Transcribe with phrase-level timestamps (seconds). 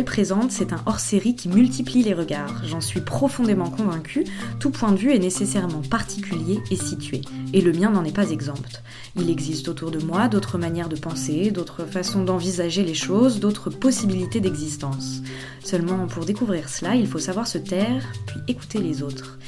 [0.00, 2.64] Présente, c'est un hors-série qui multiplie les regards.
[2.64, 4.24] J'en suis profondément convaincue,
[4.58, 7.20] tout point de vue est nécessairement particulier et situé.
[7.52, 8.82] Et le mien n'en est pas exempt.
[9.16, 13.68] Il existe autour de moi d'autres manières de penser, d'autres façons d'envisager les choses, d'autres
[13.68, 15.20] possibilités d'existence.
[15.62, 19.38] Seulement, pour découvrir cela, il faut savoir se taire, puis écouter les autres.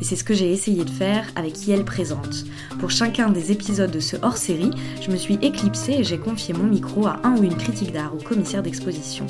[0.00, 2.44] Et c'est ce que j'ai essayé de faire avec Yel Présente.
[2.78, 4.70] Pour chacun des épisodes de ce hors-série,
[5.00, 8.14] je me suis éclipsée et j'ai confié mon micro à un ou une critique d'art
[8.14, 9.26] ou commissaire d'exposition.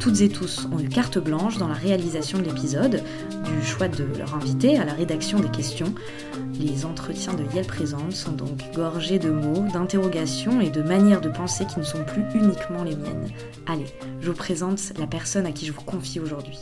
[0.00, 3.02] Toutes et tous ont eu carte blanche dans la réalisation de l'épisode,
[3.44, 5.94] du choix de leur invité à la rédaction des questions.
[6.58, 11.28] Les entretiens de Yel Présente sont donc gorgés de mots, d'interrogations et de manières de
[11.28, 13.28] penser qui ne sont plus uniquement les miennes.
[13.66, 13.86] Allez,
[14.20, 16.58] je vous présente la personne à qui je vous confie aujourd'hui.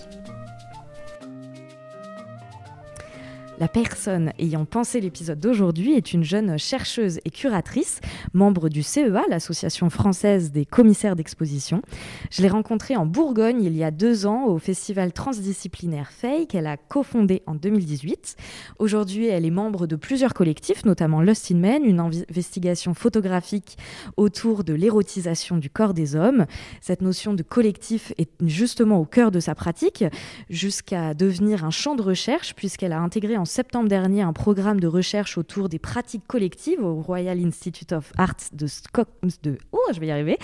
[3.61, 8.01] La personne ayant pensé l'épisode d'aujourd'hui est une jeune chercheuse et curatrice,
[8.33, 11.83] membre du CEA, l'Association française des commissaires d'exposition.
[12.31, 16.67] Je l'ai rencontrée en Bourgogne il y a deux ans au festival transdisciplinaire FEI qu'elle
[16.67, 18.37] a cofondé en 2018.
[18.79, 23.77] Aujourd'hui, elle est membre de plusieurs collectifs, notamment Lost in Men, une investigation photographique
[24.17, 26.47] autour de l'érotisation du corps des hommes.
[26.81, 30.03] Cette notion de collectif est justement au cœur de sa pratique,
[30.49, 34.87] jusqu'à devenir un champ de recherche, puisqu'elle a intégré en septembre dernier un programme de
[34.87, 40.11] recherche autour des pratiques collectives au Royal Institute of Arts de, oh, je vais y
[40.11, 40.39] arriver,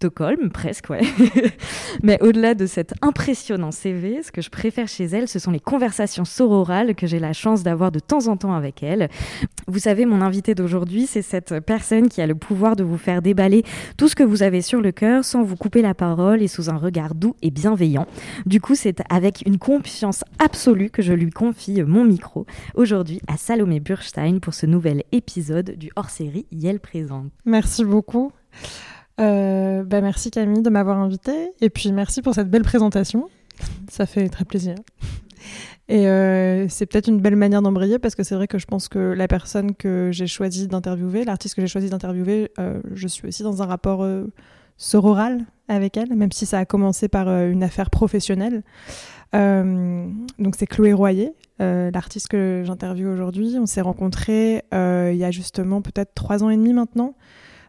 [0.00, 1.02] Stockholm, presque, ouais.
[2.02, 5.60] Mais au-delà de cet impressionnant CV, ce que je préfère chez elle, ce sont les
[5.60, 9.10] conversations sororales que j'ai la chance d'avoir de temps en temps avec elle.
[9.68, 13.20] Vous savez, mon invité d'aujourd'hui, c'est cette personne qui a le pouvoir de vous faire
[13.20, 13.62] déballer
[13.98, 16.70] tout ce que vous avez sur le cœur sans vous couper la parole et sous
[16.70, 18.06] un regard doux et bienveillant.
[18.46, 23.36] Du coup, c'est avec une confiance absolue que je lui confie mon micro aujourd'hui à
[23.36, 27.30] Salomé Burstein pour ce nouvel épisode du hors-série Yel Présente.
[27.44, 28.32] Merci beaucoup.
[29.20, 33.28] Euh, bah merci Camille de m'avoir invité et puis merci pour cette belle présentation.
[33.88, 34.76] Ça fait très plaisir.
[35.88, 38.88] Et euh, c'est peut-être une belle manière d'embrayer parce que c'est vrai que je pense
[38.88, 43.26] que la personne que j'ai choisi d'interviewer, l'artiste que j'ai choisi d'interviewer, euh, je suis
[43.26, 44.06] aussi dans un rapport
[44.76, 48.62] sororal avec elle, même si ça a commencé par une affaire professionnelle.
[49.34, 53.56] donc c'est Chloé Royer, l'artiste que j'interviewe aujourd'hui.
[53.58, 57.14] On s'est rencontrés il y a justement peut-être trois ans et demi maintenant.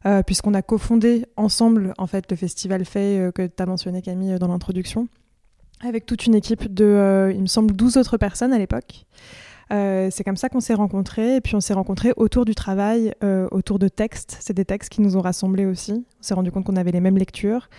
[0.05, 4.01] Euh, puisqu'on a cofondé ensemble en fait le festival Fay euh, que tu as mentionné
[4.01, 5.07] Camille dans l'introduction,
[5.79, 9.05] avec toute une équipe de, euh, il me semble, 12 autres personnes à l'époque.
[9.69, 13.13] c'est comme ça qu'on s'est rencontrés, et puis on s'est rencontrés autour du travail,
[13.51, 14.37] autour de textes.
[14.41, 15.93] C'est des textes qui nous ont rassemblés aussi.
[16.19, 17.69] On s'est rendu compte qu'on avait les mêmes lectures,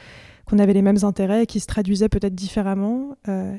[0.46, 3.16] qu'on avait les mêmes intérêts et qui se traduisaient peut-être différemment.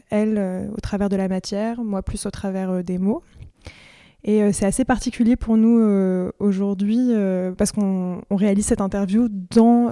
[0.09, 3.21] elle, au travers de la matière, moi plus au travers des mots.
[4.25, 9.27] Et euh, c'est assez particulier pour nous euh, aujourd'hui euh, parce qu'on réalise cette interview
[9.29, 9.91] dans,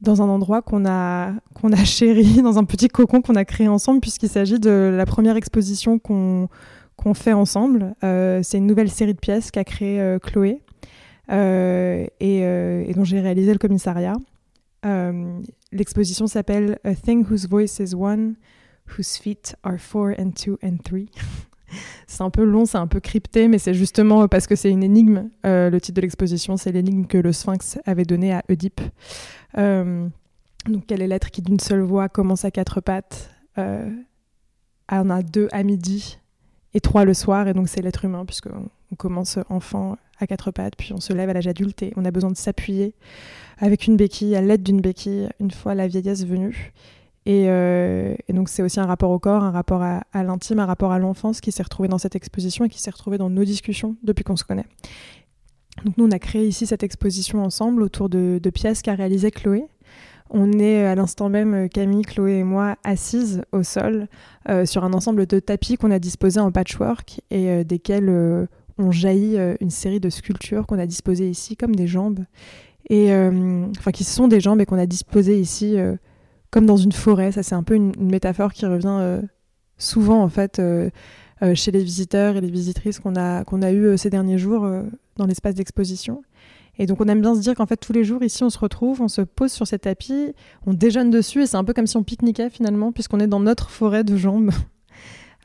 [0.00, 3.68] dans un endroit qu'on a, qu'on a chéri, dans un petit cocon qu'on a créé
[3.68, 6.48] ensemble, puisqu'il s'agit de la première exposition qu'on
[6.96, 7.94] qu'on fait ensemble.
[8.00, 10.62] c'est une nouvelle série de pièces qu'a créée Chloé
[11.30, 14.16] et, et, dont j'ai réalisé le commissariat.
[15.72, 18.36] L'exposition s'appelle A Thing Whose Voice is One,
[18.96, 21.10] Whose Feet Are Four and Two and Three.
[22.06, 24.82] c'est un peu long, c'est un peu crypté, mais c'est justement parce que c'est une
[24.82, 25.28] énigme.
[25.44, 28.80] Euh, le titre de l'exposition, c'est l'énigme que le Sphinx avait donnée à Oedipe.
[29.58, 30.08] Euh,
[30.68, 33.88] donc, quelle est l'être qui d'une seule voix commence à quatre pattes euh,
[34.90, 36.18] On a deux à midi
[36.74, 40.50] et trois le soir, et donc c'est l'être humain, puisqu'on on commence enfant à quatre
[40.50, 42.94] pattes, puis on se lève à l'âge adulte et on a besoin de s'appuyer
[43.58, 46.72] avec une béquille, à l'aide d'une béquille, une fois la vieillesse venue.
[47.28, 50.92] Euh, et, donc c'est aussi un rapport au corps, un rapport à, l'intime, un rapport
[50.92, 53.96] à l'enfance qui s'est retrouvé dans cette exposition et qui s'est retrouvé dans nos discussions
[54.02, 54.66] depuis qu'on se connaît.
[55.84, 59.64] Donc nous, on a créé ici cette exposition ensemble autour de, pièces qu'a réalisé Chloé.
[60.30, 64.08] On est à l'instant même, Camille, Chloé et moi, assises au sol
[64.48, 68.08] euh, sur un ensemble de tapis qu'on a disposés en patchwork et euh, desquels
[68.78, 72.24] ont jailli une série de sculptures qu'on a disposées ici comme des jambes.
[72.88, 73.12] Et
[73.78, 75.76] enfin, qui sont des jambes et qu'on a disposées ici
[76.56, 77.32] comme dans une forêt.
[77.32, 79.20] Ça, c'est un peu une, métaphore qui revient euh,
[79.76, 80.88] souvent, en fait, euh,
[81.42, 84.66] euh, chez les visiteurs et les visitrices qu'on a, qu'on a eu ces derniers jours
[85.16, 86.22] dans l'espace d'exposition.
[86.78, 88.58] Et donc, on aime bien se dire qu'en fait, tous les jours, ici, on se
[88.58, 90.32] retrouve, on se pose sur ces tapis,
[90.64, 93.40] on déjeune dessus, et c'est un peu comme si on pique-niquait finalement, puisqu'on est dans
[93.40, 94.50] notre forêt de jambes.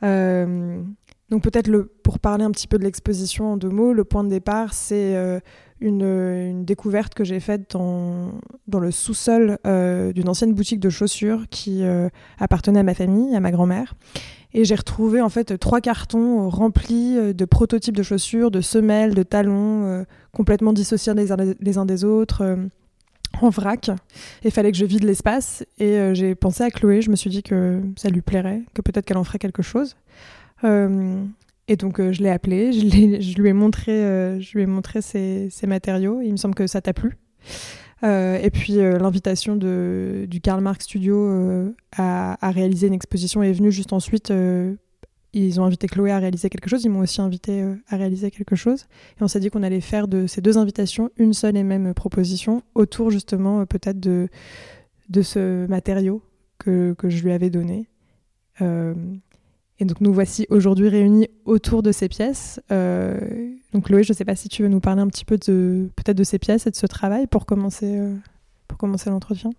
[0.00, 1.70] donc, peut-être,
[2.02, 5.42] pour parler un petit peu de l'exposition en deux mots, le point de départ, c'est
[5.82, 8.32] une, découverte que j'ai faite dans,
[8.68, 12.08] dans le sous-sol euh, d'une ancienne boutique de chaussures qui euh,
[12.38, 13.94] appartenait à ma famille, à ma grand-mère.
[14.54, 19.14] Et j'ai retrouvé en fait trois cartons remplis euh, de prototypes de chaussures, de semelles,
[19.14, 22.58] de talons, complètement dissociés les uns, des autres,
[23.40, 23.90] en vrac.
[24.44, 25.64] Il fallait que je vide l'espace.
[25.78, 27.02] Et j'ai pensé à Chloé.
[27.02, 29.96] Je me suis dit que ça lui plairait, que peut-être qu'elle en ferait quelque chose.
[31.68, 32.72] Et donc je l'ai appelée,
[33.20, 33.92] je, lui ai montré,
[34.40, 36.20] je lui ai montré ses, matériaux.
[36.20, 37.16] Il me semble que ça t'a plu.
[38.02, 44.32] et puis l'invitation du Karl Marx Studio à, réaliser une exposition est venue juste ensuite
[45.32, 48.30] ils ont invité Chloé à réaliser quelque chose, ils m'ont aussi invité euh, à réaliser
[48.30, 48.86] quelque chose.
[49.18, 51.94] Et on s'est dit qu'on allait faire de ces deux invitations une seule et même
[51.94, 54.28] proposition autour justement euh, peut-être de,
[55.22, 56.22] ce matériau
[56.58, 57.88] que, je lui avais donné.
[59.82, 62.60] Euh, et donc nous voici aujourd'hui réunis autour de ces pièces.
[62.70, 65.88] donc Chloé, je ne sais pas si tu veux nous parler un petit peu de
[65.96, 68.00] peut-être de ces pièces et de ce travail pour commencer,
[68.68, 69.50] pour commencer l'entretien.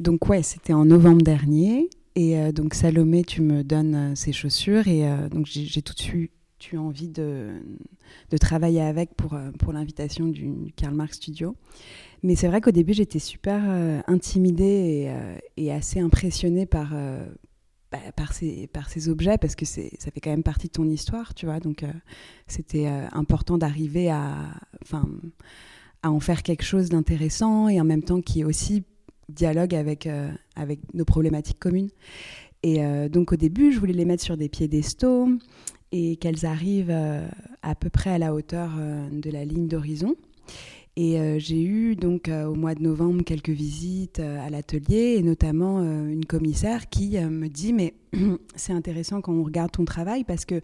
[0.00, 1.90] donc ouais, c'était en novembre dernier.
[2.18, 5.94] Et euh, donc Salomé, tu me donnes euh, ces chaussures et euh, donc j'ai tout
[5.94, 6.32] de suite
[6.72, 7.60] eu envie de,
[8.30, 11.54] de travailler avec pour, pour l'invitation du Karl Marx Studio.
[12.24, 13.62] Mais c'est vrai qu'au début, j'étais super
[14.08, 15.08] intimidée
[15.56, 16.92] et, assez impressionnée par,
[17.90, 21.34] bah, par, ces, par objets parce que ça fait quand même partie de ton histoire,
[21.34, 21.60] tu vois.
[21.60, 21.84] Donc
[22.46, 24.34] c'était important d'arriver à,
[26.02, 28.84] en faire quelque chose d'intéressant et en même temps qui aussi
[29.28, 31.90] dialogue avec, euh, avec nos problématiques communes.
[32.62, 35.28] Et euh, donc au début, je voulais les mettre sur des piédestaux
[35.92, 37.26] et qu'elles arrivent euh,
[37.62, 38.70] à peu près à la hauteur
[39.10, 40.16] de la ligne d'horizon.
[41.00, 46.24] Et j'ai eu donc au mois de novembre quelques visites à l'atelier et notamment une
[46.24, 47.94] commissaire qui me dit mais
[48.56, 50.60] c'est intéressant quand on regarde ton travail parce que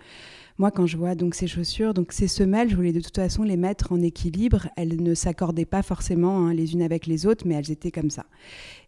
[0.57, 3.43] moi, quand je vois donc ces chaussures, donc ces semelles, je voulais de toute façon
[3.43, 4.69] les mettre en équilibre.
[4.77, 8.11] Elles ne s'accordaient pas forcément hein, les unes avec les autres, mais elles étaient comme
[8.11, 8.25] ça.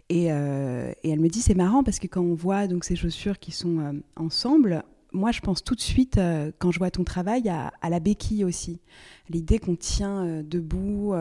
[0.09, 3.41] Et, euh, elle me dit c'est marrant parce que quand on voit donc ces chaussures
[3.41, 7.05] qui sont euh, ensemble, moi je pense tout de suite euh, quand je vois ton
[7.05, 8.81] travail à, la béquille aussi,
[9.29, 11.15] l'idée qu'on tient debout,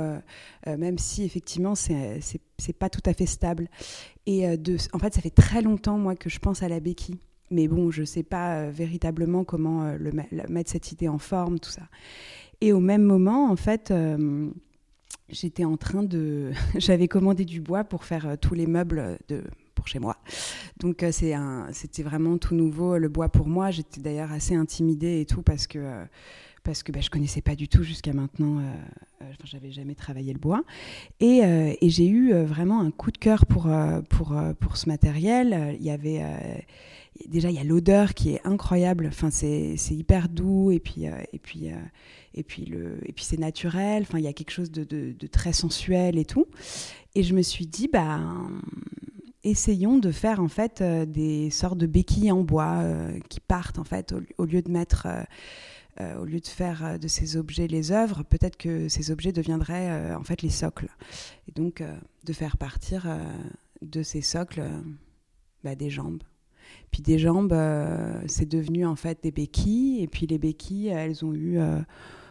[0.66, 2.22] même si effectivement c'est
[2.78, 3.70] pas tout à fait stable.
[4.26, 7.20] Et en fait ça fait très longtemps moi que je pense à la béquille.
[7.52, 10.12] Mais bon, je ne sais pas euh, véritablement comment euh, le,
[10.50, 11.84] mettre cette idée en forme, tout ça.
[12.62, 14.50] Et au même moment, en fait, euh,
[15.30, 16.52] j'étais en train de...
[16.78, 19.44] J'avais commandé du bois pour faire tous les meubles de
[19.76, 20.18] pour chez moi.
[20.80, 23.72] Donc c'était vraiment tout nouveau le bois pour moi.
[23.72, 26.06] J'étais d'ailleurs assez intimidée et tout parce que
[26.64, 28.58] parce que bah, je connaissais pas du tout jusqu'à maintenant.
[28.58, 28.74] Euh,
[29.22, 30.64] enfin, j'avais jamais travaillé le bois
[31.20, 31.42] et,
[31.84, 33.70] j'ai eu vraiment un coup de cœur pour
[34.10, 35.76] pour pour ce matériel.
[35.80, 36.24] Il y avait
[37.28, 41.18] déjà il y a l'odeur qui est incroyable enfin c'est hyper doux et puis euh,
[41.32, 41.76] et puis euh,
[42.34, 45.28] et puis le et puis c'est naturel enfin il y a quelque chose de, de,
[45.28, 46.48] très sensuel et tout
[47.16, 48.20] et je me suis dit bah
[49.50, 52.84] essayons de faire en fait euh, des sortes de béquilles en bois
[53.30, 55.08] qui partent en fait au, lieu de mettre
[56.20, 60.24] au lieu de faire de ces objets les œuvres, peut-être que ces objets deviendraient en
[60.24, 60.90] fait les socles.
[61.48, 61.82] Et donc
[62.26, 63.08] de faire partir
[63.82, 64.64] de ces socles
[65.64, 66.22] bah, des jambes.
[66.92, 70.02] Puis des jambes, euh, c'est devenu en fait des béquilles.
[70.02, 71.80] Et puis les béquilles, elles ont eu euh,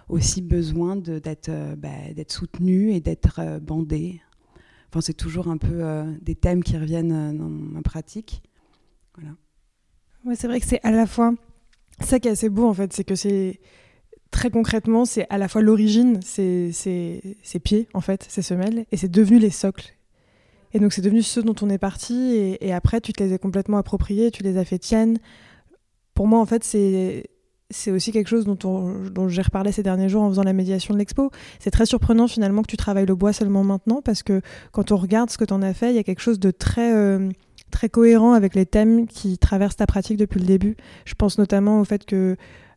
[0.09, 1.89] aussi besoin d'être euh, bah,
[2.29, 4.21] soutenues et d'être bandées.
[5.01, 8.43] C'est toujours un peu des thèmes qui reviennent dans ma pratique.
[9.17, 9.35] Voilà.
[10.25, 11.35] Ouais, c'est vrai que c'est à la fois
[12.01, 13.61] ça qui est assez beau en fait, c'est que c'est
[14.31, 18.97] très concrètement, c'est à la fois l'origine, c'est ses pieds en fait, ces semelles, et
[18.97, 19.95] c'est devenu les socles.
[20.73, 23.39] Et donc c'est devenu ceux dont on est parti et, après tu te les as
[23.39, 25.19] complètement appropriés, tu les as fait tiennes.
[26.15, 27.27] Pour moi en fait c'est
[27.75, 30.99] c'est aussi quelque chose dont, j'ai reparlé ces derniers jours en faisant la médiation de
[30.99, 31.31] l'expo.
[31.59, 34.41] C'est très surprenant finalement que tu travailles le bois seulement maintenant parce que
[34.71, 36.53] quand on regarde ce que tu en as fait, il y a quelque chose de
[36.53, 37.29] très, euh,
[37.73, 40.77] très cohérent avec les thèmes qui traversent ta pratique depuis le début.
[41.05, 42.37] Je pense notamment au fait que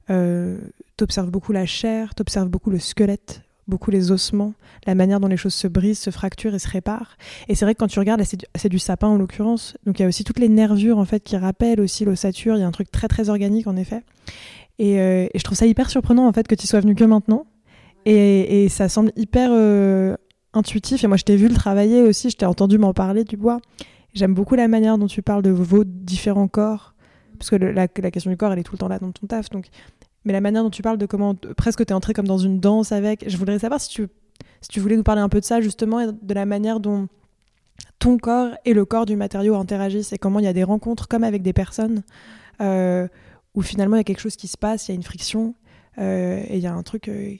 [0.09, 0.57] euh,
[0.97, 4.53] tu observes beaucoup la chair, tu observes beaucoup le squelette, beaucoup les ossements,
[4.85, 7.17] la manière dont les choses se brisent, se fracturent et se réparent.
[7.47, 9.77] Et c'est vrai que quand tu regardes, c'est du, sapin en l'occurrence.
[9.85, 12.55] Donc il y a aussi toutes les nervures en fait qui rappellent aussi l'ossature.
[12.55, 14.03] Il y a un truc très très organique en effet.
[14.79, 17.45] Et, euh, je trouve ça hyper surprenant en fait que tu sois venu que maintenant.
[18.05, 20.15] Et, ça semble hyper euh,
[20.53, 21.03] intuitif.
[21.03, 23.59] Et moi je t'ai vu le travailler aussi, je t'ai entendu m'en parler du bois.
[24.13, 26.93] J'aime beaucoup la manière dont tu parles de vos différents corps.
[27.37, 29.49] Parce que la, question du corps, elle est tout le temps là dans ton taf.
[29.49, 29.67] Donc
[30.25, 32.59] mais la manière dont tu parles de comment presque tu es entré comme dans une
[32.59, 34.07] danse avec, je voudrais savoir si tu,
[34.59, 37.07] si tu voulais nous parler un peu de ça justement, et de la manière dont
[37.99, 41.07] ton corps et le corps du matériau interagissent et comment il y a des rencontres
[41.07, 42.03] comme avec des personnes
[42.61, 43.07] euh,
[43.57, 45.55] où finalement il y a quelque chose qui se passe, il y a une friction
[45.97, 47.33] euh, et il y a un truc euh,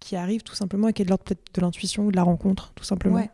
[0.00, 2.24] qui arrive tout simplement et qui est de l'ordre peut-être de l'intuition ou de la
[2.24, 3.24] rencontre tout simplement.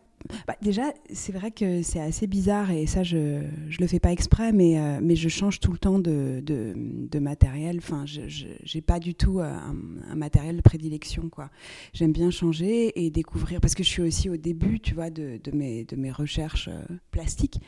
[0.45, 4.11] Bah, déjà, c'est vrai que c'est assez bizarre et ça, je ne le fais pas
[4.11, 7.77] exprès, mais, euh, mais je change tout le temps de, de, matériel.
[7.79, 9.73] Enfin, je n'ai pas du tout un,
[10.15, 11.27] matériel de prédilection.
[11.29, 11.49] quoi.
[11.93, 15.39] J'aime bien changer et découvrir, parce que je suis aussi au début, tu vois, de,
[15.43, 16.69] de mes, de mes recherches
[17.09, 17.59] plastiques.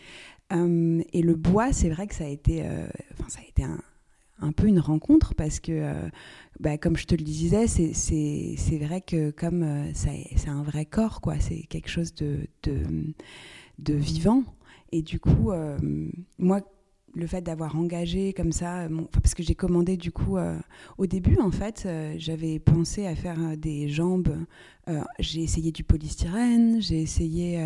[0.52, 2.62] et le bois, c'est vrai que ça a été,
[3.14, 3.80] enfin, ça a été un,
[4.40, 6.10] un peu une rencontre parce que,
[6.60, 11.22] bah, comme je te le disais, c'est vrai que comme euh, c'est un vrai corps,
[11.22, 12.84] quoi, c'est quelque chose de, de,
[13.80, 14.44] de, vivant.
[14.92, 15.78] Et du coup, euh,
[16.38, 16.62] moi,
[17.16, 20.58] le fait d'avoir engagé comme ça, parce que j'ai commandé du coup euh,
[20.98, 24.36] au début en fait, euh, j'avais pensé à faire euh, des jambes.
[25.20, 27.58] j'ai essayé du polystyrène, j'ai essayé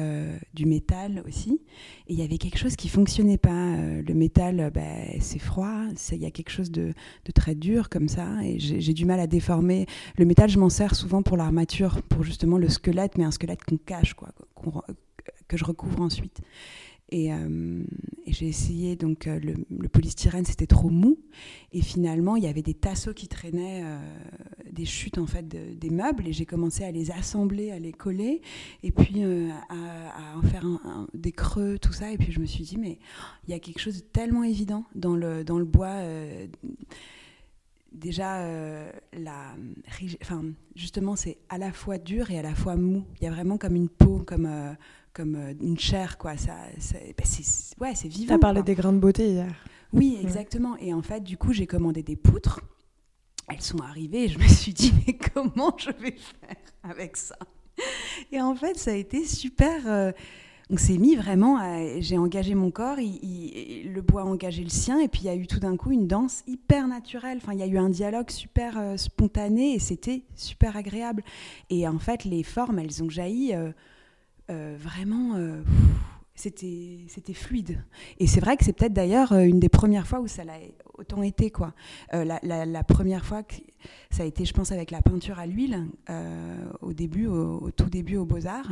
[0.53, 1.59] du métal aussi,
[2.07, 3.75] et il y avait quelque chose qui fonctionnait pas.
[3.75, 4.81] le métal, bah,
[5.19, 6.93] c'est froid, il y a quelque chose de,
[7.25, 9.87] de, très dur comme ça, et j'ai du mal à déformer.
[10.15, 13.63] Le métal, je m'en sers souvent pour l'armature, pour justement le squelette, mais un squelette
[13.63, 14.29] qu'on cache, quoi,
[15.47, 16.39] que je recouvre ensuite.
[17.13, 17.83] Euh,
[18.25, 21.17] et, j'ai essayé, donc euh, le, polystyrène c'était trop mou.
[21.71, 23.97] Et finalement, il y avait des tasseaux qui traînaient, euh,
[24.71, 26.27] des chutes en fait des meubles.
[26.27, 28.41] Et j'ai commencé à les assembler, à les coller,
[28.83, 30.65] et puis à, en faire
[31.13, 32.11] des creux, tout ça.
[32.11, 32.99] Et puis je me suis dit, mais
[33.47, 36.01] il y a quelque chose de tellement évident dans le, dans le bois
[37.93, 38.45] déjà,
[39.13, 39.55] la,
[40.21, 40.43] enfin,
[40.75, 43.05] justement, c'est à la fois dur et à la fois mou.
[43.19, 44.47] Il y a vraiment comme une peau, comme,
[45.17, 46.37] comme euh, une chair, quoi.
[46.37, 48.27] Ça, bah, c'est, ouais, c'est vivant.
[48.27, 49.51] Tu as parlé des grains de beauté hier.
[49.91, 50.77] Oui, exactement.
[50.77, 52.61] Et en fait, du coup, j'ai commandé des poutres.
[53.49, 57.37] Elles sont arrivées et je me suis dit, mais comment je vais faire avec ça?
[58.31, 59.87] Et en fait, ça a été super.
[59.87, 60.11] Euh,
[60.69, 61.59] on s'est mis vraiment,
[62.01, 65.35] j'ai engagé mon corps, le bois a engagé le sien, et puis il y a
[65.35, 67.37] eu tout d'un coup une danse hyper naturelle.
[67.41, 71.23] Enfin, il y a eu un dialogue super euh, spontané et c'était super agréable.
[71.69, 73.55] Et en fait, les formes, elles ont jailli.
[73.55, 73.71] Euh,
[74.49, 75.61] vraiment, euh,
[76.35, 77.83] c'était c'était fluide.
[78.19, 80.57] Et c'est vrai que c'est peut-être d'ailleurs euh, une des premières fois où ça l'a
[80.97, 81.51] autant été.
[81.51, 81.73] quoi.
[82.11, 83.55] la, première fois que
[84.09, 85.85] ça a été, je pense, avec la peinture à l'huile,
[86.81, 88.71] au début, au, tout début aux Beaux-Arts,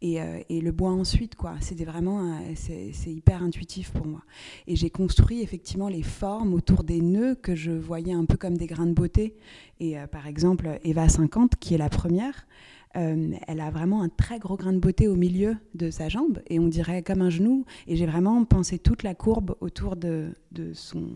[0.00, 1.34] et, et, le bois ensuite.
[1.60, 4.22] C'était vraiment, c'est hyper intuitif pour moi.
[4.68, 8.56] Et j'ai construit effectivement les formes autour des nœuds que je voyais un peu comme
[8.56, 9.34] des grains de beauté.
[9.80, 12.46] Et par exemple, Eva 50, qui est la première,
[12.96, 16.40] euh, elle a vraiment un très gros grain de beauté au milieu de sa jambe
[16.48, 17.64] et on dirait comme un genou.
[17.86, 20.32] Et j'ai vraiment pensé toute la courbe autour de,
[20.74, 21.08] son,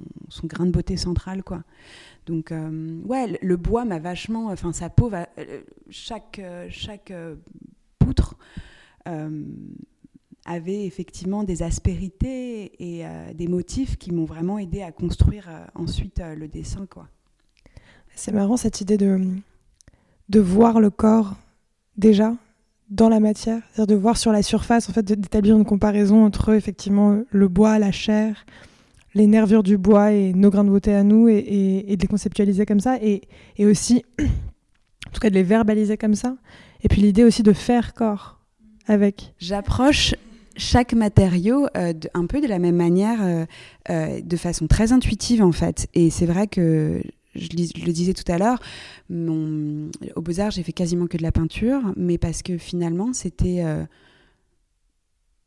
[0.44, 1.62] grain de beauté central, quoi.
[2.26, 5.24] Donc euh, ouais, le, bois m'a vachement, enfin sa peau euh,
[5.88, 7.12] chaque chaque
[7.98, 8.36] poutre
[10.44, 13.04] avait effectivement des aspérités et
[13.34, 16.86] des motifs qui m'ont vraiment aidé à construire ensuite le dessin.
[18.14, 19.18] C'est marrant cette idée de
[20.28, 21.36] de voir le corps
[21.98, 22.32] déjà
[22.90, 26.54] dans la matière, c'est-à-dire de voir sur la surface, en fait, d'établir une comparaison entre
[26.54, 28.46] effectivement le bois, la chair,
[29.14, 32.64] les nervures du bois et nos grains de beauté à nous, et, de les conceptualiser
[32.64, 33.20] comme ça, et,
[33.66, 36.36] aussi, en tout cas, de les verbaliser comme ça.
[36.82, 38.40] Et puis l'idée aussi de faire corps
[38.86, 39.34] avec.
[39.38, 40.14] J'approche
[40.56, 43.44] chaque matériau euh, un peu de la même manière, euh,
[43.90, 45.88] euh, de façon très intuitive en fait.
[45.94, 47.02] Et c'est vrai que
[47.38, 48.60] je, le disais tout à l'heure,
[49.10, 53.64] au Beaux-Arts, j'ai fait quasiment que de la peinture, mais parce que finalement, c'était.
[53.64, 53.84] Euh,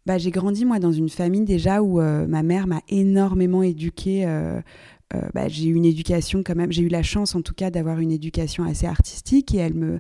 [0.06, 4.26] bah, j'ai grandi, moi, dans une famille déjà où euh, ma mère m'a énormément éduquée.
[4.26, 4.62] Euh,
[5.34, 8.00] bah, j'ai eu une éducation quand même, j'ai eu la chance en tout cas d'avoir
[8.00, 10.00] une éducation assez artistique et elle me,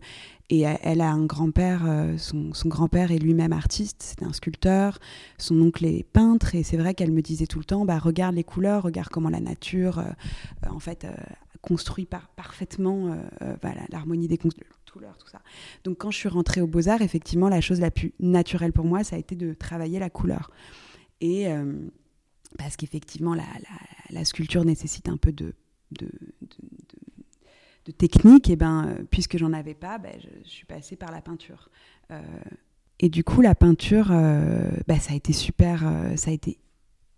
[0.50, 1.82] et elle a un grand-père,
[2.16, 5.00] son, grand-père est lui-même artiste, c'est un sculpteur,
[5.38, 8.36] son oncle est peintre, et c'est vrai qu'elle me disait tout le temps, bah, regarde
[8.36, 10.02] les couleurs, regarde comment la nature,
[10.70, 11.06] en fait,
[11.62, 15.42] construit par, parfaitement euh, euh, voilà, l'harmonie des couleurs, tout ça.
[15.84, 19.04] Donc quand je suis rentrée aux Beaux-Arts, effectivement, la chose la plus naturelle pour moi,
[19.04, 20.52] ça a été de travailler la couleur.
[21.22, 21.74] Et euh,
[22.58, 23.46] parce qu'effectivement, la,
[24.10, 25.54] la, sculpture nécessite un peu de,
[25.92, 26.10] de,
[27.86, 31.70] de, technique, et ben, puisque j'en avais pas, ben, je, suis passée par la peinture.
[33.00, 35.82] et du coup, la peinture, ben, ça a été super,
[36.18, 36.58] ça a été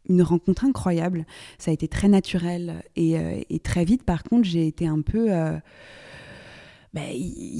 [0.09, 1.25] une rencontre incroyable.
[1.57, 4.03] Ça a été très naturel et, euh, très vite.
[4.03, 5.57] Par contre, j'ai été un peu, euh,
[6.93, 7.05] ben,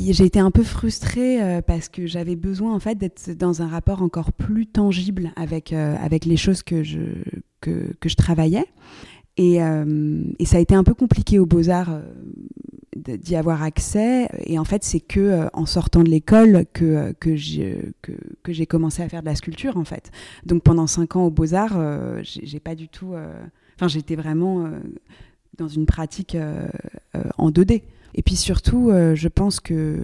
[0.10, 3.68] j'ai été un peu frustrée euh, parce que j'avais besoin en fait d'être dans un
[3.68, 7.00] rapport encore plus tangible avec avec les choses que je
[7.62, 8.66] que, je travaillais.
[9.38, 12.02] Et, et, ça a été un peu compliqué aux Beaux Arts
[13.04, 14.28] d'y avoir accès.
[14.46, 18.14] Et en fait, c'est que euh, en sortant de l'école que, euh, que j'ai que,
[18.48, 20.12] j'ai commencé à faire de la sculpture, en fait.
[20.46, 23.16] Donc pendant cinq ans aux Beaux-Arts, euh, j'ai pas du tout.
[23.76, 24.70] Enfin, j'étais vraiment
[25.58, 26.38] dans une pratique
[27.38, 27.82] en 2D.
[28.16, 29.98] Et puis surtout, euh, je pense que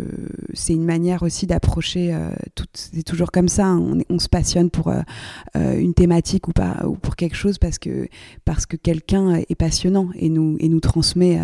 [0.54, 2.14] c'est une manière aussi d'approcher.
[2.14, 2.30] Euh,
[2.74, 3.68] c'est toujours comme ça.
[3.68, 4.00] Hein.
[4.10, 8.08] on, se passionne pour euh, une thématique ou pas ou pour quelque chose parce que
[8.46, 11.40] parce que quelqu'un est passionnant et nous et nous transmet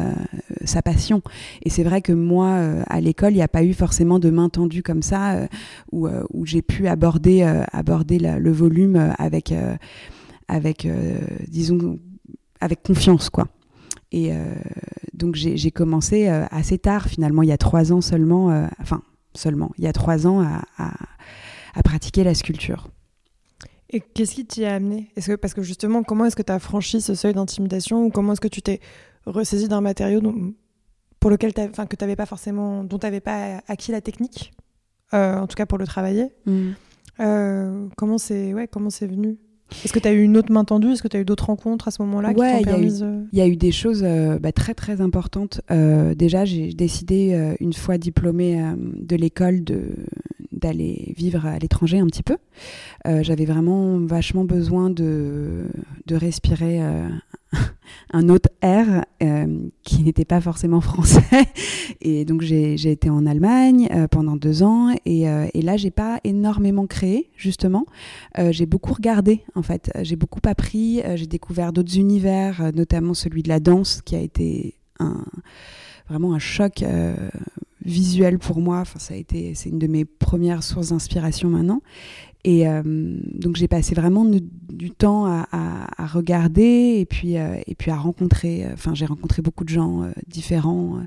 [0.65, 1.22] sa passion.
[1.63, 4.50] Et c'est vrai que moi, à l'école, il n'y a pas eu forcément de main
[4.50, 5.48] tendue comme ça
[5.91, 9.53] où, où j'ai pu aborder aborder le volume avec
[10.48, 10.88] avec
[11.48, 12.00] disons
[12.60, 13.48] avec confiance quoi.
[14.15, 14.45] Et euh,
[15.13, 19.01] donc j'ai commencé euh, assez tard, finalement, il y a trois ans seulement, euh, enfin
[19.34, 22.88] seulement, il y a trois ans à, à, pratiquer la sculpture.
[23.89, 25.12] Et qu'est-ce qui t'y a amené?
[25.17, 28.05] Est -ce que, Parce que justement, comment est-ce que tu as franchi ce seuil d'intimidation
[28.05, 28.79] ou comment est-ce que tu t'es
[29.25, 30.53] ressaisi d'un matériau dont,
[31.19, 34.53] pour lequel enfin que avais pas forcément, dont tu n'avais pas acquis la technique,
[35.12, 36.72] en tout cas pour le travailler mmh.
[37.98, 39.38] Comment c'est ouais, comment c'est venu?
[39.84, 40.91] Est-ce que tu as eu une autre main tendue?
[40.91, 42.67] Est-ce que tu as eu d'autres rencontres à ce moment-là Ouais, il
[43.34, 45.62] y, a eu des choses euh, bah, très très importantes.
[45.72, 49.63] Euh, déjà, j'ai décidé, euh, une fois diplômée de l'école,
[50.65, 52.38] d'aller vivre à l'étranger un petit peu.
[53.22, 55.67] J'avais vraiment vachement besoin de,
[56.12, 56.81] respirer
[58.13, 61.45] un autre air euh, qui n'était pas forcément français.
[62.01, 65.91] Et donc j'ai été en Allemagne euh, pendant deux ans et, euh, et là j'ai
[65.91, 67.86] pas énormément créé justement.
[68.50, 69.91] j'ai beaucoup regardé en fait.
[70.01, 71.01] J'ai beaucoup appris.
[71.15, 75.25] j'ai découvert d'autres univers, notamment celui de la danse qui a été un,
[76.10, 76.84] vraiment un choc
[77.86, 78.80] visuel pour moi.
[78.80, 81.82] Enfin, ça a été, c'est une de mes premières sources d'inspiration maintenant.
[82.44, 87.89] Et euh, donc j'ai passé vraiment du, temps à, regarder et puis, euh, et puis
[87.89, 88.68] à rencontrer.
[88.72, 91.00] Enfin, j'ai rencontré beaucoup de gens euh, différents.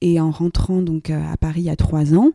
[0.00, 2.30] et en rentrant donc à Paris il y a trois ans,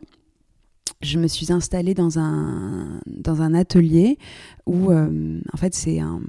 [1.00, 4.18] je me suis installée dans un, dans un atelier
[4.66, 6.20] où, en fait, c'est un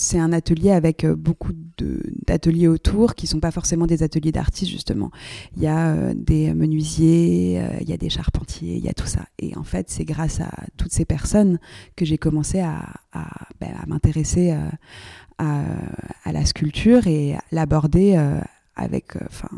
[0.00, 1.52] c'est un atelier avec euh, beaucoup
[2.26, 5.10] d'ateliers autour qui sont pas forcément des ateliers d'artistes justement.
[5.58, 8.94] Il y a euh, des menuisiers, euh, il y a des charpentiers, il y a
[8.94, 9.26] tout ça.
[9.38, 11.58] Et en fait, c'est grâce à toutes ces personnes
[11.96, 12.94] que j'ai commencé à,
[13.60, 14.56] ben, m'intéresser
[15.36, 18.16] à, la sculpture et l'aborder
[18.76, 19.48] avec, enfin,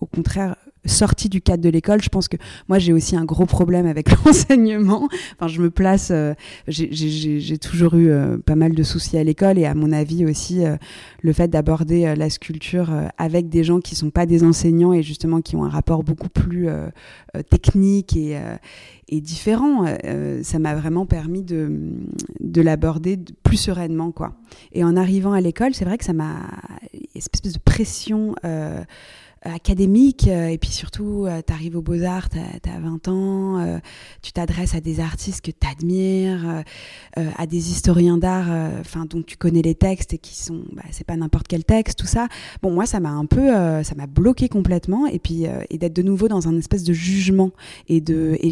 [0.00, 0.56] au contraire,
[0.86, 2.02] sortie du cadre de l'école.
[2.02, 2.36] Je pense que
[2.68, 5.08] moi, j'ai aussi un gros problème avec l'enseignement.
[5.34, 6.10] Enfin, je me place.
[6.10, 6.34] Euh,
[6.68, 10.64] j'ai toujours eu euh, pas mal de soucis à l'école et à mon avis aussi
[10.64, 10.76] euh,
[11.22, 15.40] le fait d'aborder la sculpture avec des gens qui sont pas des enseignants et justement
[15.40, 16.68] qui ont un rapport beaucoup plus
[17.50, 18.38] technique et,
[19.08, 19.84] et différent.
[20.42, 21.92] ça m'a vraiment permis de,
[22.40, 24.34] de l'aborder plus sereinement, quoi.
[24.72, 26.36] Et en arrivant à l'école, c'est vrai que ça m'a
[27.14, 28.34] espèce de pression.
[29.46, 33.80] Euh, académique euh, et puis surtout euh, tu arrives aux beaux-arts, tu as, 20 ans,
[34.20, 36.62] tu t'adresses à des artistes que tu admires,
[37.16, 38.48] à des historiens d'art
[38.80, 41.98] enfin dont tu connais les textes et qui sont bah, c'est pas n'importe quel texte,
[41.98, 42.28] tout ça.
[42.62, 43.48] Bon moi ça m'a un peu
[43.82, 47.50] ça m'a bloqué complètement et puis et d'être de nouveau dans un espèce de jugement
[47.88, 48.02] et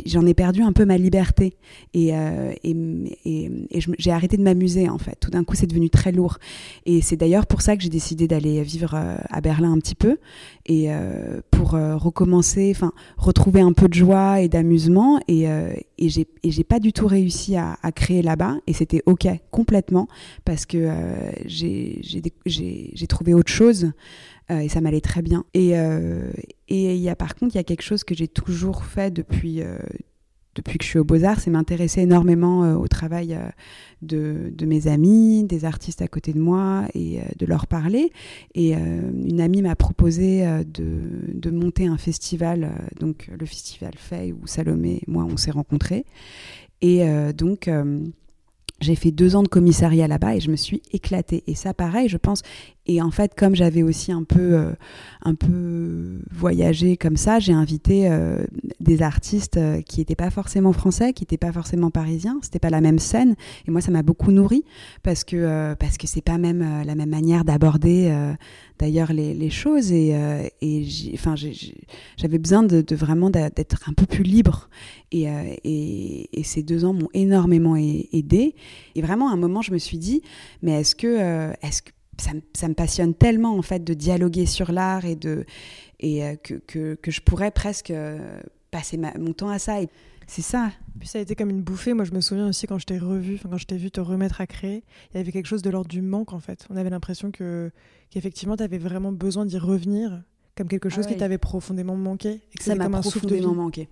[0.07, 1.57] j'en ai perdu un peu ma liberté
[1.95, 2.77] et et,
[3.25, 5.17] et, et j'ai arrêté de m'amuser en fait.
[5.21, 6.39] Tout d'un coup c'est devenu très lourd
[6.87, 10.19] et c'est d'ailleurs pour ça que j'ai décidé d'aller vivre à Berlin un petit peu
[10.67, 15.21] et et euh, pour euh, recommencer, enfin retrouver un peu de joie et d'amusement.
[15.29, 18.57] Et, euh, j'ai pas du tout réussi à, créer là-bas.
[18.67, 20.09] Et c'était ok complètement
[20.45, 20.91] parce que
[21.47, 23.93] j'ai trouvé autre chose
[24.51, 25.45] et ça m'allait très bien.
[25.55, 28.85] Et et il y a par contre il y a quelque chose que j'ai toujours
[28.85, 29.63] fait depuis
[30.59, 34.89] depuis que je suis au Beaux-Arts, c'est m'intéresser énormément euh, au travail euh, de, mes
[34.89, 38.13] amis, des artistes à côté de moi et euh, de leur parler.
[38.55, 41.01] Et une amie m'a proposé de,
[41.33, 46.05] de, monter un festival, donc le festival Fay, où Salomé et moi on s'est rencontrés.
[46.81, 47.71] Et donc
[48.81, 51.43] j'ai fait deux ans de commissariat là-bas et je me suis éclatée.
[51.47, 52.43] Et ça, pareil, je pense.
[52.87, 54.73] Et en fait, comme j'avais aussi un peu, euh,
[55.23, 58.45] un peu voyagé comme ça, j'ai invité euh,
[58.81, 62.39] des artistes euh, qui n'étaient pas forcément français, qui n'étaient pas forcément parisiens.
[62.41, 63.35] C'était pas la même scène.
[63.67, 64.65] Et moi, ça m'a beaucoup nourri
[65.03, 68.11] parce que parce que c'est pas même la même manière d'aborder
[68.79, 69.93] d'ailleurs les, choses.
[69.93, 70.15] Et,
[70.61, 71.35] et enfin,
[72.17, 74.69] j'avais besoin de, vraiment d'être un peu plus libre.
[75.13, 78.55] Et, et, et ces deux ans m'ont énormément aidé.
[78.95, 80.23] Et vraiment, à un moment, je me suis dit,
[80.63, 85.05] mais est-ce que, est-ce que ça, me passionne tellement en fait de dialoguer sur l'art
[85.05, 85.45] et de
[86.01, 89.79] et euh, que, que, que, je pourrais presque euh, passer mon temps à ça.
[90.29, 90.71] C'est ça.
[91.01, 91.95] Puis ça a été comme une bouffée.
[91.95, 94.41] Moi, je me souviens aussi quand je t'ai revu, quand je t'ai vu te remettre
[94.43, 96.67] à créer, il y avait quelque chose de l'ordre du manque en fait.
[96.71, 97.71] On avait l'impression que
[98.11, 100.23] qu'effectivement, tu avais vraiment besoin d'y revenir,
[100.55, 102.41] comme quelque chose ah qui t'avait profondément manqué.
[102.53, 103.89] Et que ça m'a profondément manqué.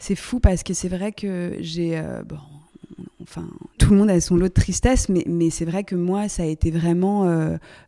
[0.00, 2.38] C'est fou parce que c'est vrai que j'ai euh, bon,
[3.22, 6.28] enfin tout le monde a son lot de tristesse, mais, mais c'est vrai que moi,
[6.28, 7.26] ça a été vraiment,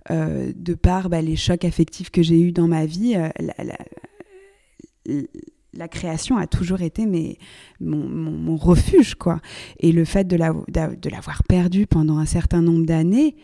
[0.08, 3.76] de par bah, les chocs affectifs que j'ai eus dans ma vie, la, la,
[5.88, 7.38] création a toujours été mes,
[7.80, 9.40] mon, refuge, quoi.
[9.80, 13.37] Et le fait de l'avoir la, perdu pendant un certain nombre d'années,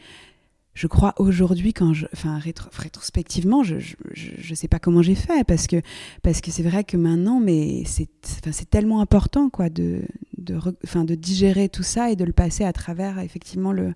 [0.78, 3.78] je crois aujourd'hui, quand je, enfin rétrospectivement, je,
[4.12, 5.82] je, sais pas comment j'ai fait parce que
[6.22, 10.02] parce que c'est vrai que maintenant, mais c'est c'est tellement important quoi de
[10.36, 13.92] de enfin de digérer tout ça et de le passer à travers effectivement le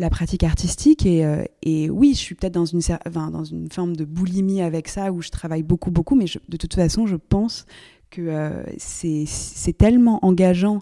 [0.00, 3.70] la pratique artistique et, euh, et oui, je suis peut-être dans une enfin, dans une
[3.70, 7.14] forme de boulimie avec ça où je travaille beaucoup beaucoup, mais de toute façon, je
[7.14, 7.64] pense
[8.10, 10.80] que euh, c'est tellement engageant.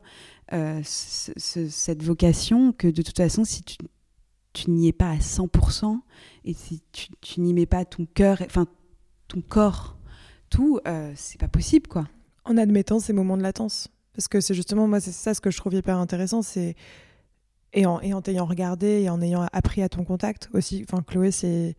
[0.52, 3.78] Euh, cette vocation que de toute façon si tu
[4.56, 6.00] tu n'y es pas à 100%
[6.44, 8.66] et si tu, tu n'y mets pas ton cœur, enfin
[9.28, 9.98] ton corps,
[10.48, 12.08] tout, euh, c'est pas possible quoi.
[12.46, 13.88] En admettant ces moments de latence.
[14.14, 16.74] Parce que c'est justement, moi, c'est ça ce que je trouve hyper intéressant, c'est.
[17.74, 20.86] Et en, et en t'ayant regardé et en ayant appris à ton contact aussi.
[20.88, 21.76] Enfin, Chloé, c'est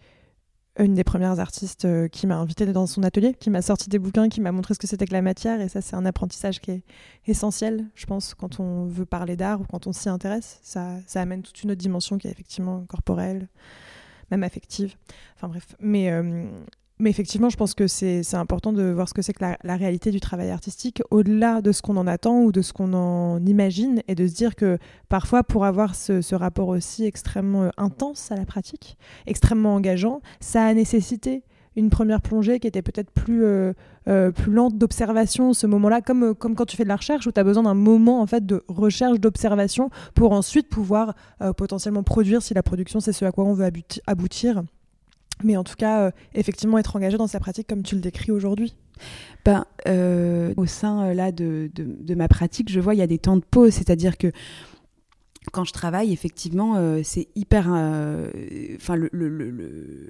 [0.80, 4.00] une des premières artistes euh, qui m'a invité dans son atelier, qui m'a sorti des
[4.00, 5.60] bouquins, qui m'a montré ce que c'était que la matière.
[5.62, 6.84] Et ça, c'est un apprentissage qui est
[7.26, 10.60] essentiel, je pense, quand on veut parler d'art ou quand on s'y intéresse.
[10.62, 13.48] Ça, ça amène toute une autre dimension qui est effectivement corporelle,
[14.32, 14.96] même affective.
[15.36, 15.76] Enfin bref.
[15.80, 16.48] Mais, euh,
[17.00, 20.10] mais effectivement, je pense que c'est important de voir ce que c'est que la, réalité
[20.10, 24.02] du travail artistique, au-delà de ce qu'on en attend ou de ce qu'on en imagine,
[24.08, 28.36] et de se dire que parfois, pour avoir ce, rapport aussi extrêmement euh, intense à
[28.36, 31.44] la pratique, extrêmement engageant, ça a nécessité
[31.76, 33.74] une première plongée qui était peut-être plus, euh,
[34.08, 37.32] euh, plus lente d'observation, ce moment-là, comme, comme quand tu fais de la recherche, où
[37.32, 41.14] tu as besoin d'un moment en fait de recherche, d'observation, pour ensuite pouvoir
[41.58, 43.70] potentiellement produire, si la production c'est ce à quoi on veut
[44.08, 44.64] aboutir
[45.44, 48.32] mais en tout cas, euh, effectivement, être engagé dans sa pratique comme tu le décris
[48.32, 48.76] aujourd'hui.
[49.46, 51.70] Ben, euh, au sein euh, là de,
[52.16, 54.32] ma pratique, je vois il y a des temps de pause, c'est-à-dire que
[55.54, 60.10] quand je travaille, effectivement, c'est hyper, enfin le,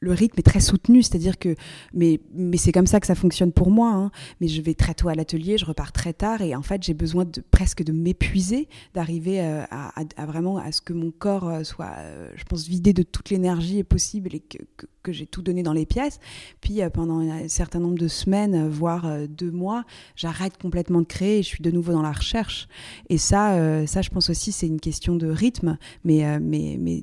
[0.00, 1.54] le rythme est très soutenu, c'est-à-dire que,
[1.92, 3.92] mais, mais c'est comme ça que ça fonctionne pour moi.
[3.92, 4.10] Hein.
[4.40, 6.94] Mais je vais très tôt à l'atelier, je repars très tard, et en fait, j'ai
[6.94, 11.64] besoin de presque de m'épuiser, d'arriver euh, à, vraiment à ce que mon corps euh,
[11.64, 15.42] soit, euh, je pense, vidé de toute l'énergie possible et que, que, que j'ai tout
[15.42, 16.20] donné dans les pièces.
[16.60, 19.84] Puis pendant un certain nombre de semaines, voire deux mois,
[20.16, 22.68] j'arrête complètement de créer et je suis de nouveau dans la recherche.
[23.08, 27.02] Et ça, ça, je pense aussi, c'est une question de rythme, mais, mais, mais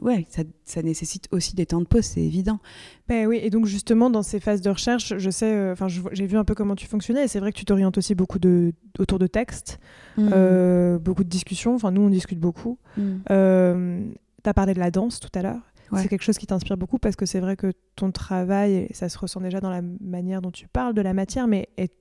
[0.00, 2.60] ouais, ça, ça nécessite aussi des temps de pause c'est évident.
[3.08, 6.26] Ben oui, et donc justement dans ces phases de recherche, je sais, euh, enfin j'ai
[6.26, 8.72] vu un peu comment tu fonctionnais, et c'est vrai que tu t'orientes aussi beaucoup de,
[8.98, 9.80] autour de textes,
[10.16, 10.30] mm.
[10.32, 12.78] euh, beaucoup de discussions, enfin nous on discute beaucoup.
[12.96, 13.02] Mm.
[13.30, 14.04] Euh,
[14.42, 15.60] tu as parlé de la danse tout à l'heure.
[15.96, 19.16] C'est quelque chose qui t'inspire beaucoup parce que c'est vrai que ton travail, ça se
[19.16, 21.92] ressent déjà dans la manière dont tu parles de la matière, mais est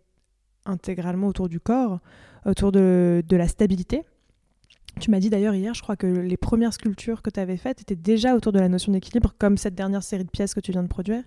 [0.65, 1.99] intégralement autour du corps,
[2.47, 4.01] autour de, de la stabilité.
[4.99, 7.81] Tu m'as dit d'ailleurs hier, je crois que les premières sculptures que tu avais faites
[7.81, 10.71] étaient déjà autour de la notion d'équilibre, comme cette dernière série de pièces que tu
[10.71, 11.23] viens de produire.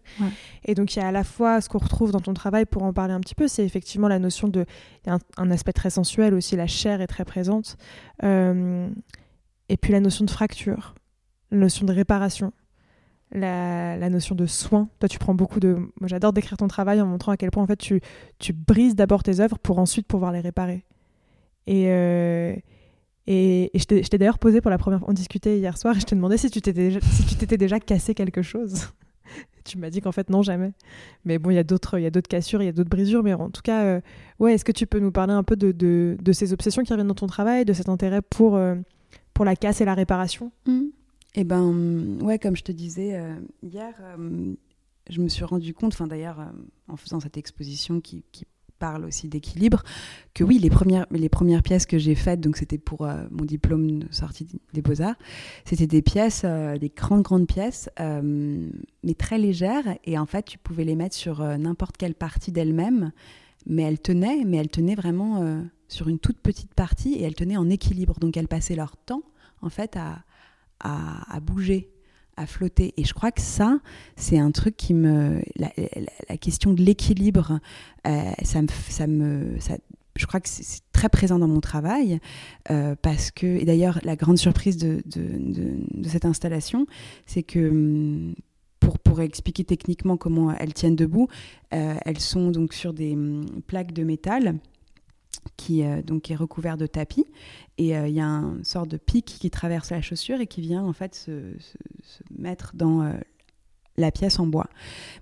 [0.64, 2.84] Et donc il y a à la fois ce qu'on retrouve dans ton travail, pour
[2.84, 4.64] en parler un petit peu, c'est effectivement la notion de...
[5.04, 7.76] Il y a un, aspect très sensuel aussi, la chair est très présente.
[8.22, 8.88] Euh,
[9.68, 10.94] et puis la notion de fracture,
[11.50, 12.52] la notion de réparation,
[13.32, 14.88] la, notion de soin.
[15.00, 15.74] Toi, tu prends beaucoup de...
[15.74, 18.00] Moi, j'adore décrire ton travail en montrant à quel point en fait tu,
[18.38, 20.84] tu brises d'abord tes œuvres pour ensuite pouvoir les réparer.
[21.66, 21.86] Et...
[21.88, 22.54] Euh,
[23.26, 26.04] et, je t'ai d'ailleurs posé pour la première fois, on discutait hier soir, et je
[26.04, 28.88] t'ai demandé si tu t'étais déjà, si déjà cassé quelque chose.
[29.64, 30.72] tu m'as dit qu'en fait non, jamais.
[31.24, 33.62] Mais bon, il y a d'autres cassures, il y a d'autres brisures, mais en tout
[33.62, 34.00] cas, euh,
[34.38, 36.92] ouais, est-ce que tu peux nous parler un peu de, de, de, ces obsessions qui
[36.92, 38.76] reviennent dans ton travail, de cet intérêt pour, euh,
[39.34, 40.52] pour la casse et la réparation?
[40.66, 40.80] Mmh.
[41.34, 43.92] Eh ben, ouais, comme je te disais euh, hier,
[45.10, 46.38] je me suis rendu compte, enfin d'ailleurs,
[46.88, 49.82] en faisant cette exposition qui, qui parle aussi d'équilibre,
[50.34, 53.44] que oui, les premières, les premières pièces que j'ai faites, donc c'était pour euh, mon
[53.44, 55.16] diplôme de sortie des Beaux-Arts,
[55.64, 58.68] c'était des pièces, euh, des grandes, grandes pièces, euh,
[59.02, 63.12] mais très légères, et en fait, tu pouvais les mettre sur n'importe quelle partie d'elles-mêmes,
[63.66, 67.56] mais elles tenaient, mais elles tenaient vraiment sur une toute petite partie, et elles tenaient
[67.56, 69.22] en équilibre, donc elles passaient leur temps,
[69.62, 70.24] en fait, à,
[70.80, 71.90] à, à bouger
[72.36, 72.94] à flotter.
[72.96, 73.80] Et je crois que ça,
[74.16, 75.42] c'est un truc qui me...
[75.56, 75.70] La,
[76.38, 77.60] question de l'équilibre,
[78.06, 78.68] euh, ça me...
[78.88, 79.76] Ça me ça,
[80.16, 82.20] je crois que c'est très présent dans mon travail
[82.70, 86.86] euh, parce que, et d'ailleurs, la grande surprise de, de, cette installation,
[87.26, 88.34] c'est que hum,
[88.80, 91.28] pour, pour, expliquer techniquement comment elles tiennent debout,
[91.74, 94.56] euh, elles sont donc sur des hum, plaques de métal
[95.56, 97.26] qui euh, donc est recouvert de tapis
[97.78, 100.60] et euh, il y a un sort de pic qui traverse la chaussure et qui
[100.60, 101.52] vient en fait se,
[102.36, 103.12] mettre dans euh,
[103.96, 104.68] la pièce en bois.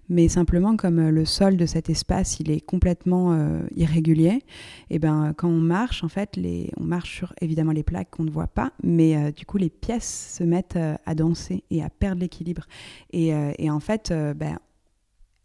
[0.09, 3.39] Mais simplement, comme le sol de cet espace, il est complètement
[3.77, 4.43] irrégulier,
[4.91, 8.25] et ben quand on marche, en fait, les, on marche sur évidemment les plaques qu'on
[8.25, 12.21] ne voit pas, mais du coup, les pièces se mettent à danser et à perdre
[12.21, 12.67] l'équilibre.
[13.13, 14.59] Et, et, en fait, ben,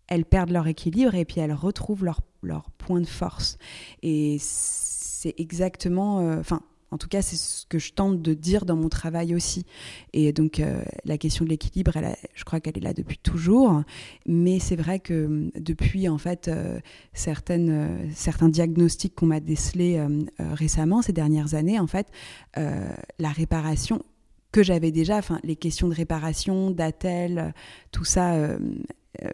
[0.07, 3.57] elles perdent leur équilibre et puis elles retrouvent leur, leur point de force.
[4.03, 8.75] Et c'est exactement, enfin, en tout cas, c'est ce que je tente de dire dans
[8.75, 9.65] mon travail aussi.
[10.13, 11.91] Et donc, euh, la question de l'équilibre,
[12.33, 13.83] je crois qu'elle est là depuis toujours.
[14.25, 16.79] Mais c'est vrai que hum, depuis, en fait, euh,
[17.13, 20.01] certaines, euh, certains diagnostics qu'on m'a décelés
[20.39, 22.07] récemment, ces dernières années, en fait,
[22.55, 24.03] la réparation
[24.51, 27.53] que j'avais déjà, enfin, les questions de réparation, d'attel,
[27.91, 28.57] tout ça,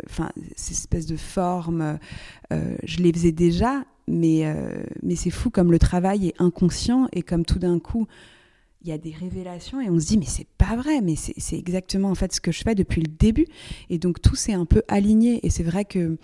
[0.06, 2.00] enfin, ces espèces de formes,
[2.52, 7.22] je les faisais déjà mais, euh, mais c'est fou comme le travail est inconscient et
[7.22, 8.08] comme tout d'un coup,
[8.82, 11.58] il y a des révélations et on se dit mais c'est pas vrai, mais c'est
[11.58, 13.48] exactement en fait ce que je fais depuis le début.
[13.90, 15.44] Et donc tout s'est un peu aligné.
[15.46, 16.18] Et c'est vrai que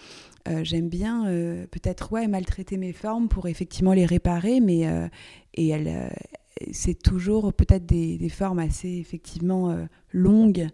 [0.48, 4.88] euh, j'aime bien euh, peut-être ouais maltraiter mes formes pour effectivement les réparer, mais
[5.56, 5.74] et
[6.72, 9.76] c'est toujours peut-être des, des, formes assez effectivement
[10.12, 10.68] longues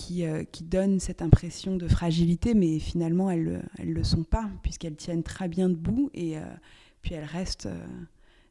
[0.00, 4.48] qui, euh, qui donnent cette impression de fragilité, mais finalement elles ne le sont pas,
[4.62, 6.42] puisqu'elles tiennent très bien debout et euh,
[7.02, 7.86] puis elles restent, euh,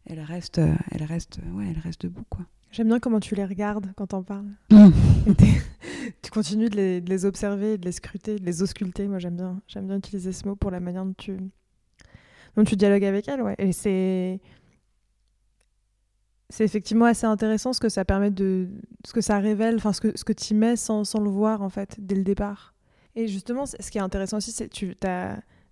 [0.05, 2.23] elles restent, elles restent, ouais, elles restent debout.
[2.29, 2.45] quoi.
[2.71, 4.51] J'aime bien comment tu les regardes quand on parles.
[6.21, 9.07] Tu continues de les, de les, observer, de les scruter, de les ausculter.
[9.07, 11.37] Moi, j'aime bien, j'aime bien utiliser ce mot pour la manière dont tu,
[12.55, 13.41] dont tu dialogues avec elles.
[13.41, 13.55] Ouais.
[13.57, 14.39] Et c'est,
[16.49, 18.67] c'est effectivement assez intéressant ce que ça permet de
[19.05, 21.61] ce que ça révèle enfin ce que ce que tu mets sans, sans, le voir
[21.61, 22.73] en fait dès le départ.
[23.15, 24.95] Et justement ce qui est intéressant aussi c'est tu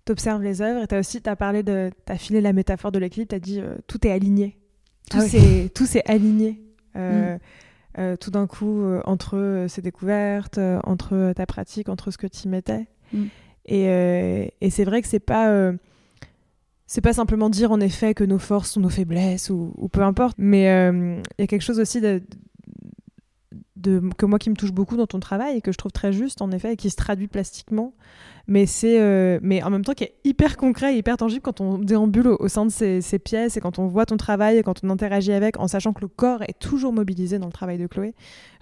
[0.10, 2.92] observes les œuvres et tu as aussi as parlé de tu as filé la métaphore
[2.92, 4.58] de l'équilibre tu as dit euh, tout est aligné.
[5.10, 6.62] Tout ah c'est tout s'est aligné.
[6.96, 7.40] Euh, mm.
[8.00, 12.88] euh, tout d'un coup entre ces découvertes entre ta pratique entre ce que tu mettais.
[13.14, 13.26] Mm.
[13.66, 15.72] et, et c'est vrai que c'est pas
[16.88, 20.38] c'est pas simplement dire en effet que nos forces sont nos faiblesses ou, peu importe,
[20.40, 22.22] mais euh, il y a quelque chose aussi de,
[24.18, 26.42] que moi qui me touche beaucoup dans ton travail et que je trouve très juste
[26.42, 27.94] en effet et qui se traduit plastiquement.
[28.50, 31.60] Mais c'est euh, mais en même temps qui est hyper concret et hyper tangible quand
[31.60, 34.84] on déambule au, sein de ces, pièces et quand on voit ton travail et quand
[34.84, 37.88] on interagit avec en sachant que le corps est toujours mobilisé dans le travail de
[37.88, 38.14] Chloé.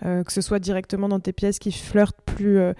[0.03, 2.73] Euh, que ce soit directement dans tes pièces qui flirtent plus euh,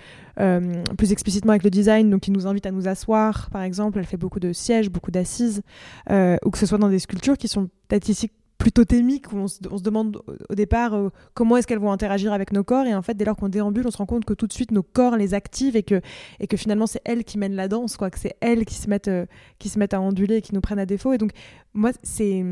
[0.98, 4.00] plus explicitement avec le design donc qui nous invitent à nous asseoir par exemple.
[4.00, 5.62] Elle fait beaucoup de sièges beaucoup d'assises
[6.10, 9.48] ou que ce soit dans des sculptures qui sont peut-être ici plus totémiques où on
[9.48, 13.02] se, demande au départ euh, comment est-ce qu'elles vont interagir avec nos corps et en
[13.02, 15.18] fait dès lors qu'on déambule on se rend compte que tout de suite nos corps
[15.18, 16.02] les activent et que,
[16.40, 18.90] et que finalement c'est elles qui mènent la danse quoi que c'est elles qui se
[18.90, 19.26] mettent euh,
[19.60, 21.14] qui se mettent à onduler et qui nous prennent à défaut.
[21.14, 21.32] Et donc
[21.74, 22.44] moi c'est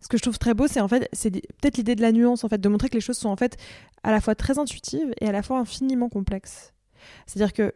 [0.00, 2.42] ce que je trouve très beau c'est en fait c'est peut-être l'idée de la nuance
[2.44, 3.56] en fait de montrer que les choses sont en fait
[4.02, 6.72] à la fois très intuitives et à la fois infiniment complexes.
[7.26, 7.72] C'est-à-dire que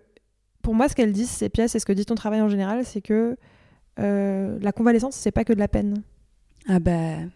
[0.62, 2.84] pour moi ce qu'elles disent ces pièces et ce que dit ton travail en général
[2.84, 3.36] c'est que
[4.00, 6.02] euh, la convalescence c'est pas que de la peine
[6.68, 7.30] ah ben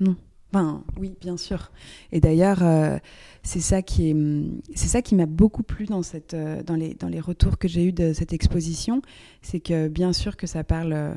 [0.00, 0.16] non.
[0.50, 1.70] Enfin, oui, bien sûr.
[2.10, 2.96] Et d'ailleurs, euh,
[3.42, 8.32] c'est ça qui m'a beaucoup plu euh, dans les, retours que j'ai eus de cette
[8.32, 9.02] exposition,
[9.42, 11.14] c'est que bien sûr que ça parle euh,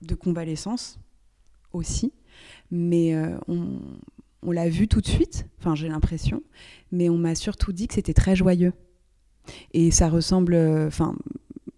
[0.00, 0.98] de convalescence
[1.72, 2.12] aussi,
[2.72, 3.14] mais
[3.46, 3.78] on,
[4.42, 5.46] on l'a vu tout de suite.
[5.58, 6.42] Enfin, j'ai l'impression,
[6.90, 8.72] mais on m'a surtout dit que c'était très joyeux.
[9.72, 11.14] Et ça ressemble, enfin,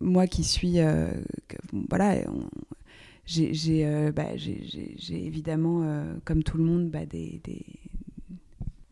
[0.00, 0.78] moi qui suis,
[1.90, 2.16] voilà,
[3.28, 7.40] euh, bah, j'ai évidemment, euh, comme tout le monde, bah, des,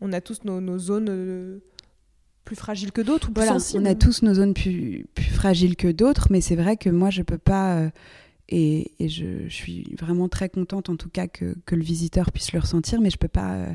[0.01, 1.59] On a tous nos, zones euh,
[2.45, 5.91] plus fragiles que d'autres ou plus On a tous nos zones plus, plus fragiles que
[5.91, 7.91] d'autres, mais c'est vrai que moi, je peux pas...
[8.49, 12.31] et, et je, je, suis vraiment très contente, en tout cas, que, que, le visiteur
[12.31, 13.67] puisse le ressentir, mais je peux pas,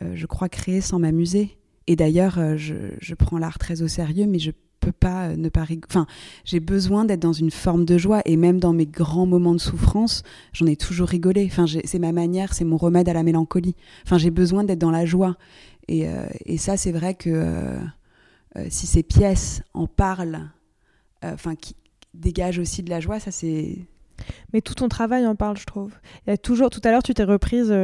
[0.00, 1.56] je crois, créer sans m'amuser.
[1.86, 4.50] Et d'ailleurs, je, je, prends l'art très au sérieux, mais je
[4.90, 6.06] pas euh, ne pas Enfin,
[6.44, 9.60] j'ai besoin d'être dans une forme de joie et même dans mes grands moments de
[9.60, 10.22] souffrance,
[10.52, 11.48] j'en ai toujours rigolé.
[11.50, 13.74] Enfin, c'est ma manière, c'est mon remède à la mélancolie.
[14.04, 15.36] Enfin, j'ai besoin d'être dans la joie.
[15.88, 20.50] Et, euh, et ça, c'est vrai que euh, si ces pièces en parlent,
[21.22, 21.74] enfin, qui
[22.14, 23.78] dégagent aussi de la joie, ça c'est.
[24.52, 25.92] Mais tout ton travail en parle, je trouve.
[26.26, 27.74] Il y a toujours, tout à l'heure, tu t'es reprise.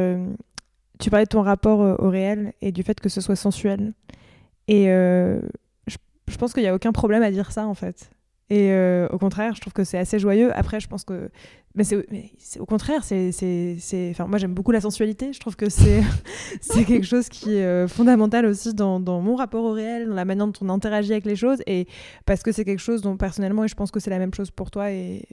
[0.99, 3.93] tu parlais de ton rapport au réel et du fait que ce soit sensuel.
[4.67, 4.87] Et
[6.33, 8.09] je pense qu'il n'y a aucun problème à dire ça en fait.
[8.49, 10.55] Et euh, au contraire, je trouve que c'est assez joyeux.
[10.55, 11.29] Après, je pense que.
[11.75, 13.31] Mais c'est au contraire, c'est.
[14.11, 15.33] Enfin, moi, j'aime beaucoup la sensualité.
[15.33, 16.03] Je trouve que c'est
[16.85, 20.25] quelque chose qui est euh, fondamental aussi dans, dans, mon rapport au réel, dans la
[20.25, 21.63] manière dont on interagit avec les choses.
[21.65, 21.87] Et
[22.25, 24.51] parce que c'est quelque chose dont, personnellement, et je pense que c'est la même chose
[24.51, 25.25] pour toi, et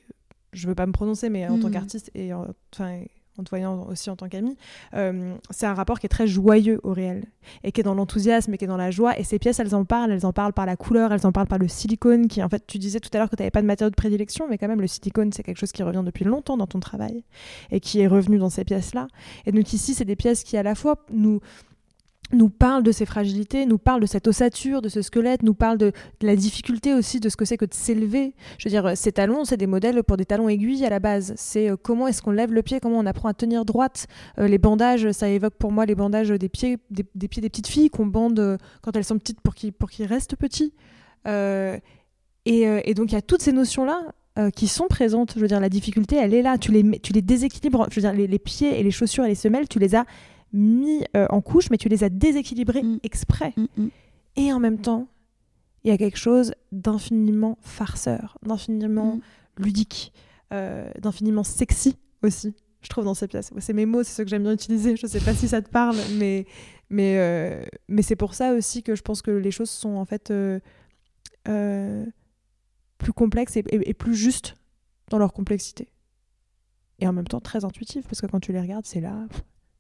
[0.53, 1.73] je veux pas me prononcer, mais en tant mmh.
[1.73, 3.03] qu'artiste et en, enfin,
[3.41, 4.57] en te voyant aussi en tant qu'ami,
[4.95, 7.25] euh, c'est un rapport qui est très joyeux au réel
[7.65, 9.19] et qui est dans l'enthousiasme et qui est dans la joie.
[9.19, 11.49] Et ces pièces, elles en parlent, elles en parlent par la couleur, elles en parlent
[11.49, 13.63] par le silicone qui, en fait, tu disais tout à l'heure que tu n'avais pas
[13.63, 16.25] de matériau de prédilection, mais quand même, le silicone, c'est quelque chose qui revient depuis
[16.25, 17.25] longtemps dans ton travail
[17.71, 19.09] et qui est revenu dans ces pièces-là.
[19.47, 21.41] Et donc ici, c'est des pièces qui, à la fois, nous
[22.33, 25.79] nous parle de ses fragilités, nous parle de cette ossature, de ce squelette, nous parle
[25.79, 28.35] de, la difficulté aussi de ce que c'est que de s'élever.
[28.59, 31.33] Je veux dire, ces talons, c'est des modèles pour des talons aiguilles à la base.
[31.37, 34.07] C'est euh, comment est-ce qu'on lève le pied, comment on apprend à tenir droite.
[34.39, 37.69] Euh, les bandages, ça évoque pour moi les bandages des pieds des, pieds des petites
[37.69, 40.73] filles qu'on bande euh, quand elles sont petites pour qu'ils restent petits.
[42.47, 44.13] Et, donc il y a toutes ces notions-là
[44.55, 45.35] qui sont présentes.
[45.37, 46.57] Je veux dire, la difficulté, elle est là.
[46.57, 47.87] Tu les, tu les déséquilibres.
[47.91, 50.07] Je veux dire, les, les pieds et les chaussures et les semelles, tu les as
[50.53, 53.01] mis euh, en couche, mais tu les as déséquilibrés mm.
[53.03, 53.53] exprès.
[53.57, 53.89] Mm, mm.
[54.37, 55.09] Et en même temps,
[55.85, 59.21] il y a quelque chose d'infiniment farceur, d'infiniment
[59.57, 60.13] ludique,
[60.53, 63.51] euh, d'infiniment sexy aussi, je trouve, dans ces pièces.
[63.59, 64.97] C'est mes mots, c'est ce que j'aime bien utiliser.
[64.97, 66.47] Je ne sais pas si ça te parle, mais,
[66.91, 70.05] mais, euh, mais c'est pour ça aussi que je pense que les choses sont en
[70.05, 70.33] fait
[72.99, 74.57] plus complexes et, et plus justes
[75.09, 75.89] dans leur complexité.
[76.99, 79.27] Et en même temps très intuitives, parce que quand tu les regardes, c'est là,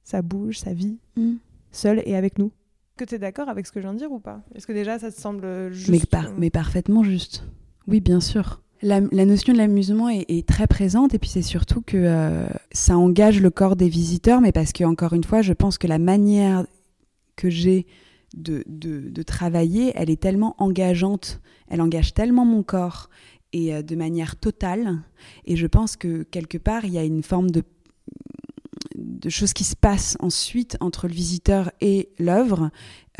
[0.04, 1.34] ça bouge, ça vit, mm.
[1.72, 2.52] seul et avec nous.
[2.96, 4.42] Que tu es d'accord avec ce que je viens de dire ou pas?
[4.54, 7.44] Est-ce que déjà ça te semble juste mais, mais parfaitement juste.
[7.88, 8.60] Oui, bien sûr.
[8.82, 13.40] La, notion de l'amusement est, très présente et puis c'est surtout que euh, ça engage
[13.40, 16.64] le corps des visiteurs, mais parce que encore une fois, je pense que la manière
[17.36, 17.86] que j'ai
[18.34, 23.10] de, de, travailler, elle est tellement engageante, elle engage tellement mon corps
[23.52, 25.02] et euh, de manière totale.
[25.44, 27.62] Et je pense que quelque part, il y a une forme de
[29.20, 32.70] de choses qui se passent ensuite entre le visiteur et l'œuvre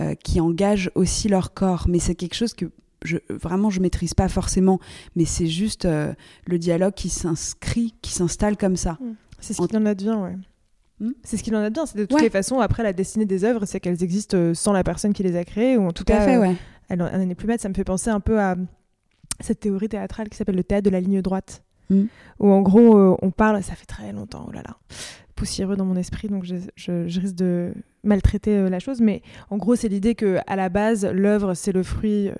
[0.00, 1.86] euh, qui engagent aussi leur corps.
[1.88, 2.66] Mais c'est quelque chose que
[3.04, 4.78] je, vraiment je maîtrise pas forcément,
[5.16, 6.12] mais c'est juste euh,
[6.46, 8.98] le dialogue qui s'inscrit, qui s'installe comme ça.
[9.00, 9.12] Mmh.
[9.40, 10.36] C'est ce qui en advient, ouais.
[11.00, 11.12] Mmh.
[11.22, 11.84] C'est ce qu'il en advient.
[11.86, 14.72] C'est de toutes les façons, après la destinée des œuvres, c'est qu'elles existent euh, sans
[14.72, 16.56] la personne qui les a créées, ou en tout, cas, fait, ouais.
[16.88, 17.60] elle n'en est plus bête.
[17.60, 18.56] Ça me fait penser un peu à
[19.40, 21.62] cette théorie théâtrale qui s'appelle le théâtre de la ligne droite.
[21.88, 22.04] Mmh.
[22.38, 24.76] Où en gros, on parle, ça fait très longtemps, oh là là,
[25.40, 27.72] poussiéreux dans mon esprit, donc je, je, risque de
[28.04, 29.00] maltraiter euh, la chose.
[29.00, 32.34] Mais en gros, c'est l'idée que à la base, l'œuvre, c'est le fruit euh,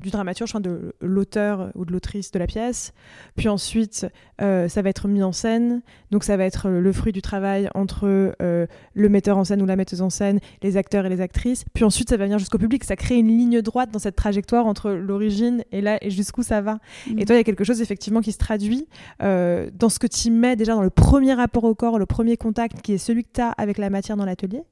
[0.00, 2.92] du dramaturge, enfin de l'auteur ou de l'autrice de la pièce.
[3.34, 4.06] Puis ensuite,
[4.42, 5.82] euh, ça va être mis en scène.
[6.10, 9.66] Donc ça va être le fruit du travail entre euh, le metteur en scène ou
[9.66, 11.64] la metteuse en scène, les acteurs et les actrices.
[11.72, 12.84] Puis ensuite, ça va venir jusqu'au public.
[12.84, 16.60] Ça crée une ligne droite dans cette trajectoire entre l'origine et là et jusqu'où ça
[16.60, 16.74] va.
[17.06, 17.18] Mm.
[17.18, 18.88] Et toi, il y a quelque chose effectivement qui se traduit
[19.22, 22.36] euh, dans ce que tu mets déjà dans le premier rapport au corps, le premier
[22.36, 24.62] contact qui est celui que tu as avec la matière dans l'atelier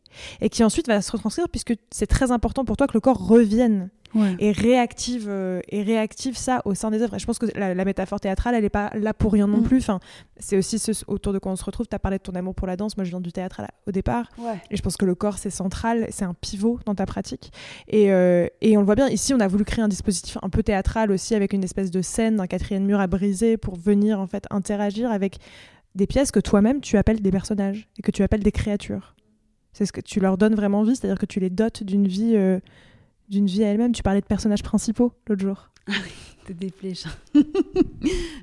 [0.41, 3.27] et qui ensuite va se retranscrire puisque c'est très important pour toi que le corps
[3.27, 3.91] revienne
[4.39, 7.15] et réactive euh, et réactive ça au sein des œuvres.
[7.15, 9.65] Et je pense que la, métaphore théâtrale, elle n'est pas là pour rien non mm.
[9.65, 9.79] plus.
[9.79, 10.01] Enfin,
[10.39, 11.87] c'est aussi ce, autour de quoi on se retrouve.
[11.87, 12.97] Tu as parlé de ton amour pour la danse.
[12.97, 14.31] Moi, je viens du théâtre au départ.
[14.71, 17.53] Et je pense que le corps, c'est central, c'est un pivot dans ta pratique.
[17.89, 19.09] Et, euh, et, on le voit bien.
[19.09, 22.03] Ici, on a voulu créer un dispositif un peu théâtral aussi, avec une espèce de
[22.03, 25.39] scène, un quatrième mur à briser pour venir en fait interagir avec
[25.95, 29.15] des pièces que toi-même tu appelles des personnages et que tu appelles des créatures.
[29.73, 32.35] C'est ce que tu leur donnes vraiment vie, c'est-à-dire que tu les dotes d'une vie.
[32.37, 32.61] Euh,
[33.29, 33.93] d'une vie à elle-même.
[33.93, 35.71] Tu parlais de personnages principaux l'autre jour.
[36.49, 37.05] de des flèches.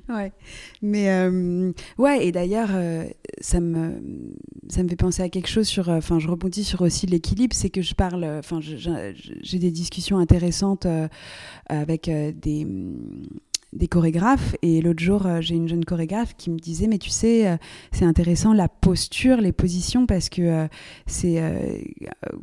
[0.08, 0.32] ouais.
[0.80, 3.04] Mais euh, ouais, et d'ailleurs, euh,
[3.40, 4.00] ça me
[4.68, 5.88] ça me fait penser à quelque chose sur.
[5.88, 8.24] Euh, enfin, je rebondis sur aussi l'équilibre, c'est que je parle.
[8.24, 10.86] Enfin, j'ai des discussions intéressantes
[11.68, 12.66] avec des
[13.72, 17.58] des chorégraphes et l'autre jour j'ai une jeune chorégraphe qui me disait mais tu sais
[17.90, 20.68] c'est intéressant la posture les positions parce que
[21.06, 21.40] c'est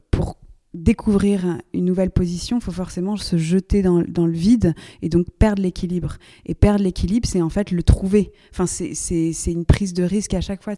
[0.10, 0.38] pour
[0.74, 5.62] découvrir une nouvelle position, il faut forcément se jeter dans, le vide et donc perdre
[5.62, 6.18] l'équilibre.
[6.46, 8.32] Et perdre l'équilibre, c'est en fait le trouver.
[8.52, 10.76] Enfin, c'est une prise de risque à chaque fois.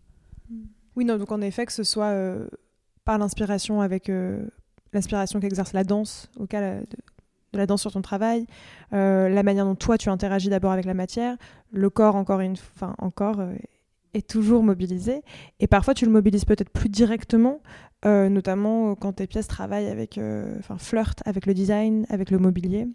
[0.95, 2.47] Oui, non, donc en effet, que ce soit euh,
[3.05, 4.45] par l'inspiration avec euh,
[4.93, 6.85] l'inspiration qu'exerce la danse, au cas de,
[7.53, 8.45] la danse sur ton travail,
[8.93, 11.37] euh, la manière dont toi tu interagis d'abord avec la matière,
[11.71, 13.41] le corps encore une, enfin encore
[14.13, 15.21] est toujours mobilisé
[15.59, 17.61] et parfois tu le mobilises peut-être plus directement
[18.03, 22.31] euh, notamment euh, quand tes pièces travaillent avec, euh, enfin, flirtent avec le design, avec
[22.31, 22.87] le mobilier,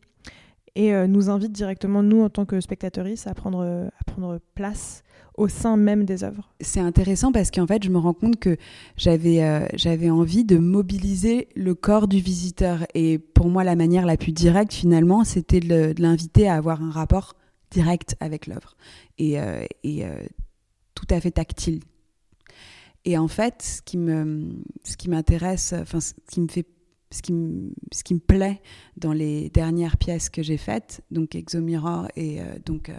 [0.75, 5.05] et nous invitent directement, nous, en tant que spectateurs, à prendre, à prendre place
[5.39, 6.53] au sein même des œuvres.
[6.61, 8.59] C'est intéressant parce qu'en fait, je me rends compte que
[8.99, 12.81] j'avais j'avais envie de mobiliser le corps du visiteur.
[12.93, 16.91] Et pour moi, la manière la plus directe, finalement, c'était de l'inviter à avoir un
[16.91, 17.37] rapport
[17.71, 18.77] direct avec l'œuvre
[19.17, 19.39] et,
[19.83, 20.05] et
[20.97, 21.79] tout à fait tactile,
[23.07, 24.49] et en fait, ce qui me,
[24.83, 26.67] ce qui m'intéresse, enfin, ce qui me fait,
[27.13, 27.33] ce qui
[27.93, 28.61] ce qui me plaît
[28.97, 32.97] dans les dernières pièces que j'ai faites, donc Exomirror et euh, donc euh,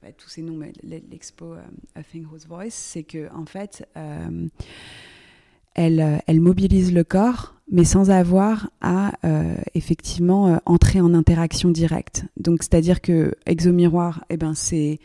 [0.00, 1.52] bah, tous ces noms, mais l'expo
[1.94, 3.86] A Thing Whose Voice, c'est que en fait,
[5.74, 9.12] elle, elle mobilise le corps mais sans avoir à
[9.74, 12.24] effectivement entrer en interaction directe.
[12.36, 15.00] Donc, c'est-à-dire que exomiroir, eh ben, c'est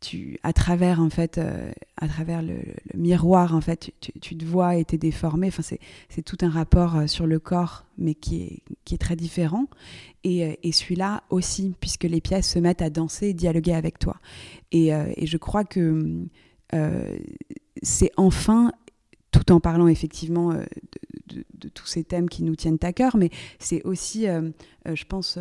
[0.00, 2.56] tu, à travers en fait, euh, à travers le,
[2.94, 5.48] miroir en fait, tu, te vois et t'es déformé.
[5.48, 9.16] Enfin, c'est, tout un rapport euh, sur le corps, mais qui est, qui est très
[9.16, 9.66] différent.
[10.24, 13.98] Et, euh, et celui-là aussi, puisque les pièces se mettent à danser et dialoguer avec
[13.98, 14.16] toi.
[14.72, 16.24] Et, et je crois que
[17.82, 18.72] c'est enfin,
[19.32, 20.54] tout en parlant effectivement
[21.26, 24.26] de, tous ces thèmes qui nous tiennent à cœur, mais c'est aussi,
[24.86, 25.38] je pense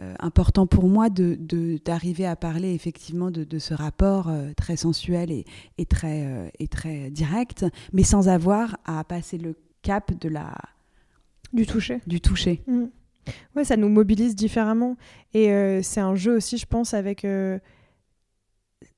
[0.00, 5.32] euh, important pour moi d'arriver de, à parler effectivement de, ce rapport euh, très sensuel
[5.32, 5.44] et,
[5.76, 10.54] et très, euh, et très direct, mais sans avoir à passer le cap de la...
[11.52, 12.00] Du toucher.
[12.06, 12.62] Du toucher.
[12.68, 12.84] Mmh.
[13.56, 14.96] Ouais, ça nous mobilise différemment.
[15.34, 15.48] Et
[15.82, 17.26] c'est un jeu aussi, je pense, avec...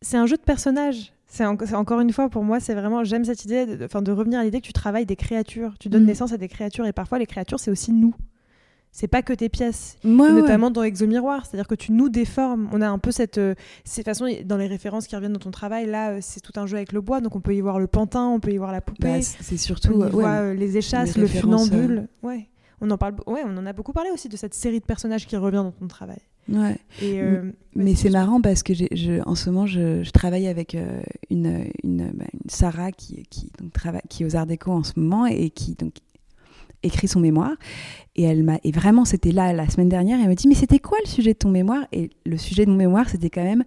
[0.02, 1.12] C'est un jeu de personnages.
[1.26, 4.44] C'est encore une fois pour moi, c'est vraiment j'aime cette idée, de, de revenir à
[4.44, 6.06] l'idée que tu travailles des créatures, tu donnes mmh.
[6.06, 8.14] naissance à des créatures et parfois les créatures c'est aussi nous
[8.92, 12.68] c'est pas que tes pièces, notamment dans Exo Miroir, c'est-à-dire que tu nous déformes.
[12.72, 15.52] On a un peu cette, euh, ces façons dans les références qui reviennent dans ton
[15.52, 15.86] travail.
[15.86, 17.86] Là, euh, c'est tout un jeu avec le bois, donc on peut y voir le
[17.86, 19.18] pantin, on peut y voir la poupée.
[19.18, 22.08] Bah, c'est surtout on y voit, euh, les échasses, le funambule.
[22.22, 22.48] Ouais,
[22.80, 23.14] on en parle.
[23.26, 25.72] Ouais, on en a beaucoup parlé aussi de cette série de personnages qui revient dans
[25.72, 26.20] ton travail.
[26.48, 26.76] Ouais.
[27.00, 27.20] Et,
[27.76, 30.76] mais c'est marrant parce que je, en ce moment, je, travaille avec
[31.30, 34.82] une, une, bah, une, Sarah qui, qui, donc, travaille, qui est aux Arts Déco en
[34.82, 35.92] ce moment et qui donc
[36.82, 37.56] écrit son mémoire.
[38.16, 40.20] Et elle m'a, et vraiment, c'était là la semaine dernière.
[40.20, 41.86] elle me dit, mais c'était quoi le sujet de ton mémoire?
[41.92, 43.64] Et le sujet de mon mémoire, c'était quand même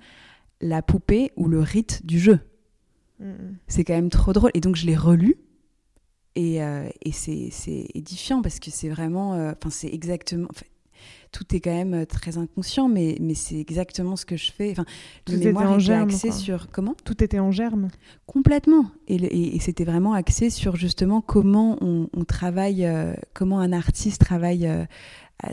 [0.62, 2.40] la poupée ou le rite du jeu.
[3.68, 4.52] C'est quand même trop drôle.
[4.54, 5.38] Et donc, je l'ai relu.
[6.36, 7.52] Et, euh, et c'est,
[7.94, 10.48] édifiant parce que c'est vraiment, euh, enfin, c'est exactement,
[11.32, 14.72] tout est quand même euh, très inconscient, mais, mais c'est exactement ce que je fais.
[14.72, 14.86] Enfin,
[15.26, 16.10] tout était en germe.
[16.10, 16.96] Axé sur comment?
[17.04, 17.90] Tout était en germe.
[18.26, 18.86] Complètement.
[19.08, 24.68] Et, et, c'était vraiment axé sur justement comment on, travaille, euh, comment un artiste travaille.
[24.68, 24.86] Euh,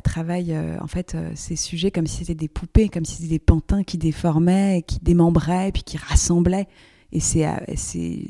[0.04, 3.82] travaille en fait ces sujets comme si c'était des poupées, comme si c'était des pantins
[3.82, 6.68] qui déformaient, qui démembraient, puis qui rassemblaient.
[7.10, 7.48] Et c'est,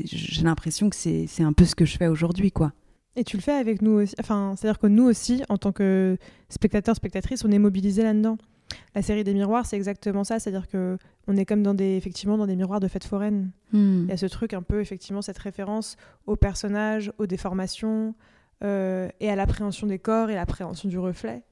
[0.06, 2.72] j'ai l'impression que c'est, c'est un peu ce que je fais aujourd'hui, quoi.
[3.16, 4.14] Et tu le fais avec nous aussi.
[4.20, 6.16] Enfin, c'est-à-dire que nous aussi, en tant que
[6.48, 8.38] spectateurs, spectatrices, on est mobilisés là-dedans.
[8.94, 10.38] La série des miroirs, c'est exactement ça.
[10.38, 10.96] C'est-à-dire que
[11.26, 13.50] on est comme dans des, effectivement, dans des miroirs de fête foraine.
[13.72, 14.04] Hmm.
[14.04, 15.96] Il y a ce truc un peu, effectivement, cette référence
[16.26, 18.14] aux personnages, aux déformations
[18.62, 21.42] euh, et à l'appréhension des corps et l'appréhension du reflet,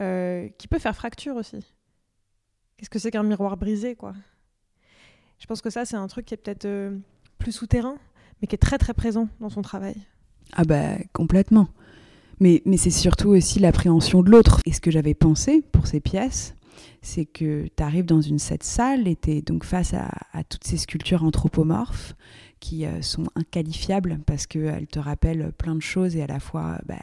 [0.00, 1.74] euh, qui peut faire fracture aussi.
[2.76, 4.14] Qu'est-ce que c'est qu'un miroir brisé, quoi?
[5.38, 6.96] Je pense que ça, c'est un truc qui est peut-être euh,
[7.38, 7.96] plus souterrain,
[8.40, 9.96] mais qui est très très présent dans son travail.
[10.52, 11.68] Ah bah complètement.
[12.40, 14.60] Mais, mais c'est surtout aussi l'appréhension de l'autre.
[14.66, 16.56] Et ce que j'avais pensé pour ces pièces,
[17.00, 20.76] c'est que tu arrives dans une cette salle et tu donc face à, toutes ces
[20.76, 22.14] sculptures anthropomorphes
[22.60, 26.78] qui euh, sont inqualifiables parce qu'elles te rappellent plein de choses et à la fois
[26.86, 26.96] bah,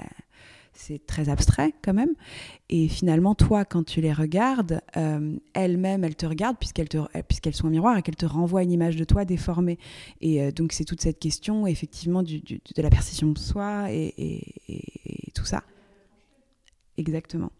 [0.79, 2.13] c'est très abstrait quand même.
[2.69, 6.87] Et finalement, toi, quand tu les regardes, euh, elles-mêmes, elles te regardent puisqu'elles,
[7.27, 9.77] puisqu'elles sont un miroir et qu'elles te renvoient une image de toi déformée.
[10.21, 14.43] Et euh, donc, c'est toute cette question, effectivement, de la perception de soi et
[15.35, 15.63] tout ça.
[16.97, 17.51] Exactement.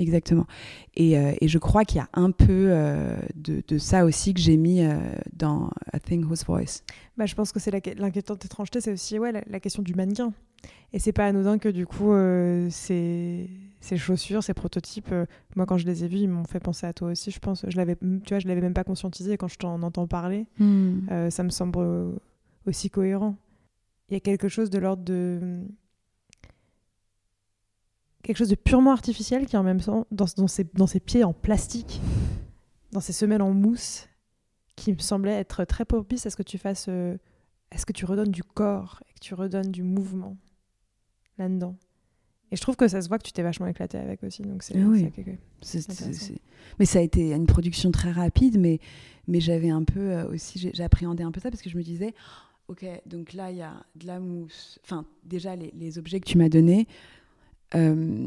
[0.00, 0.46] Exactement.
[0.94, 4.32] Et, euh, et, je crois qu'il y a un peu euh, de, de, ça aussi
[4.32, 4.96] que j'ai mis euh,
[5.34, 6.82] dans A Thing Whose Voice.
[7.18, 10.32] Bah, je pense que c'est l'inquiétante étrangeté, c'est aussi ouais, la, question du mannequin.
[10.94, 12.12] Et c'est pas anodin que du coup,
[12.70, 13.48] ces,
[13.80, 15.14] ces, chaussures, ces prototypes,
[15.54, 17.64] moi quand je les ai vus, ils m'ont fait penser à toi aussi, je pense.
[17.68, 20.46] Je l'avais, tu vois, je l'avais même pas conscientisé quand je t'en entends parler.
[20.58, 21.30] Hmm.
[21.30, 22.18] ça me semble
[22.66, 23.36] aussi cohérent.
[24.08, 25.62] Il y a quelque chose de l'ordre de
[28.22, 31.24] quelque chose de purement artificiel qui en même temps, dans, dans, ses, dans ses pieds
[31.24, 32.00] en plastique,
[32.92, 34.08] dans ses semelles en mousse,
[34.76, 37.16] qui me semblait être très propice à ce que tu fasses, euh,
[37.70, 40.36] à ce que tu redonnes du corps et que tu redonnes du mouvement
[41.38, 41.76] là-dedans.
[42.52, 44.42] Et je trouve que ça se voit que tu t'es vachement éclaté avec aussi.
[44.42, 45.12] Donc c'est, oui.
[46.78, 48.80] Mais ça a été une production très rapide, mais,
[49.28, 52.12] mais j'avais un peu euh, aussi, j'appréhendais un peu ça parce que je me disais,
[52.66, 54.80] ok, donc là il y a de la mousse.
[54.82, 56.88] Enfin, déjà les, les objets que tu m'as donnés,
[57.74, 58.26] euh,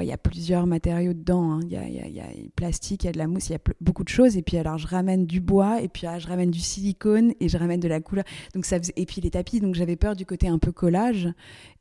[0.00, 1.60] il y a plusieurs matériaux dedans.
[1.60, 2.26] Il y, a, y, y, a,
[2.56, 4.36] plastique, il y a de la mousse, il y a beaucoup de choses.
[4.36, 7.58] Et puis alors, je ramène du bois, et puis je ramène du silicone, et je
[7.58, 8.24] ramène de la couleur.
[8.54, 9.60] Donc ça et puis les tapis.
[9.60, 11.28] Donc j'avais peur du côté un peu collage.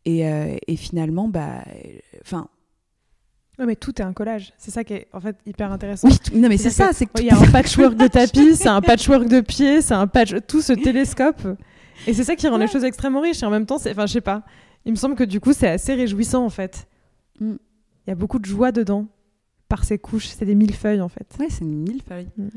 [0.05, 1.63] Et, euh, et finalement, bah,
[2.21, 2.49] enfin.
[3.57, 4.53] non mais tout est un collage.
[4.57, 6.09] C'est ça qui est en fait hyper intéressant.
[6.09, 6.91] Oui, non mais c'est ça.
[6.91, 10.07] C'est il y a un patchwork de tapis, c'est un patchwork de pieds, c'est un
[10.07, 11.47] patch, tout ce télescope.
[12.07, 13.43] Et c'est ça qui rend les choses extrêmement riches.
[13.43, 14.43] Et en même temps, c'est, enfin, je sais pas.
[14.85, 16.87] Il me semble que du coup, c'est assez réjouissant en fait.
[17.39, 17.55] Mm.
[18.05, 19.07] Il y a beaucoup de joie dedans,
[19.67, 20.27] par ces couches.
[20.27, 21.27] C'est des mille feuilles en fait.
[21.39, 22.29] Ouais, c'est des mille feuilles.
[22.37, 22.47] Mm.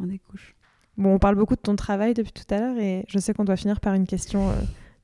[0.00, 0.54] On des couches.
[0.96, 3.44] Bon, on parle beaucoup de ton travail depuis tout à l'heure et je sais qu'on
[3.44, 4.52] doit finir par une question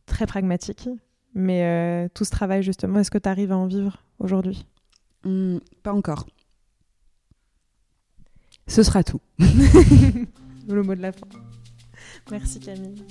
[0.07, 0.89] très pragmatique.
[1.35, 4.67] Mais tout ce travail, justement, est-ce que tu arrives à en vivre aujourd'hui?
[5.25, 6.27] Hmm, Pas encore.
[8.67, 9.21] Ce sera tout.
[9.39, 11.27] Le mot de la fin.
[12.31, 13.05] Merci Camille.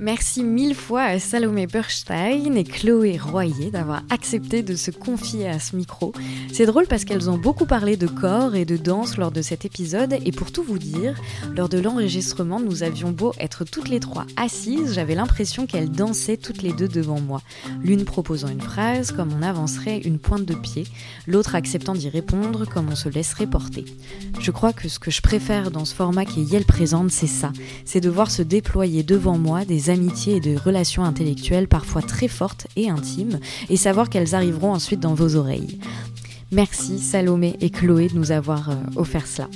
[0.00, 5.60] Merci mille fois à Salomé Berstein et Chloé Royer d'avoir accepté de se confier à
[5.60, 6.12] ce micro.
[6.52, 9.64] C'est drôle parce qu'elles ont beaucoup parlé de corps et de danse lors de cet
[9.64, 11.14] épisode et pour tout vous dire,
[11.56, 16.38] lors de l'enregistrement, nous avions beau être toutes les trois assises, j'avais l'impression qu'elles dansaient
[16.38, 17.40] toutes les deux devant moi.
[17.80, 20.84] L'une proposant une phrase comme on avancerait une pointe de pied,
[21.28, 23.84] l'autre acceptant d'y répondre comme on se laisserait porter.
[24.40, 27.28] Je crois que ce que je préfère dans ce format qui est Yel présente, c'est
[27.28, 27.52] ça,
[27.84, 32.28] c'est de voir se déployer devant moi des amitiés et des relations intellectuelles parfois très
[32.28, 35.78] fortes et intimes, et savoir qu'elles arriveront ensuite dans vos oreilles.
[36.52, 39.48] Merci Salomé et Chloé de nous avoir euh, offert cela.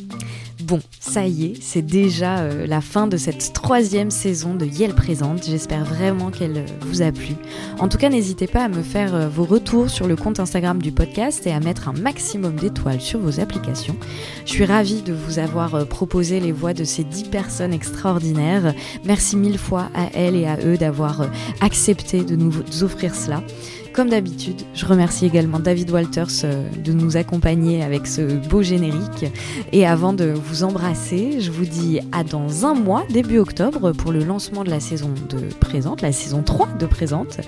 [0.68, 4.92] Bon, ça y est, c'est déjà euh, la fin de cette troisième saison de Yel
[4.94, 5.46] Présente.
[5.46, 7.36] J'espère vraiment qu'elle euh, vous a plu.
[7.78, 10.82] En tout cas, n'hésitez pas à me faire euh, vos retours sur le compte Instagram
[10.82, 13.96] du podcast et à mettre un maximum d'étoiles sur vos applications.
[14.44, 18.74] Je suis ravie de vous avoir proposé les voix de ces dix personnes extraordinaires.
[19.06, 21.30] Merci mille fois à elles et à eux d'avoir
[21.62, 22.52] accepté de nous
[22.82, 23.42] offrir cela.
[23.98, 29.26] Comme d'habitude, je remercie également David Walters euh, de nous accompagner avec ce beau générique.
[29.72, 34.12] Et avant de vous embrasser, je vous dis à dans un mois, début octobre, pour
[34.12, 37.40] le lancement de la saison de Présente, la saison 3 de Présente.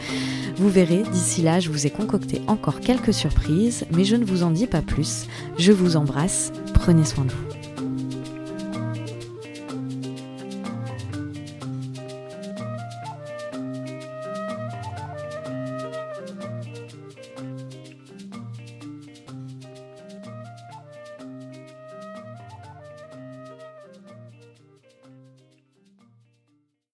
[0.56, 4.42] Vous verrez, d'ici là, je vous ai concocté encore quelques surprises, mais je ne vous
[4.42, 5.28] en dis pas plus.
[5.56, 7.59] Je vous embrasse, prenez soin de vous.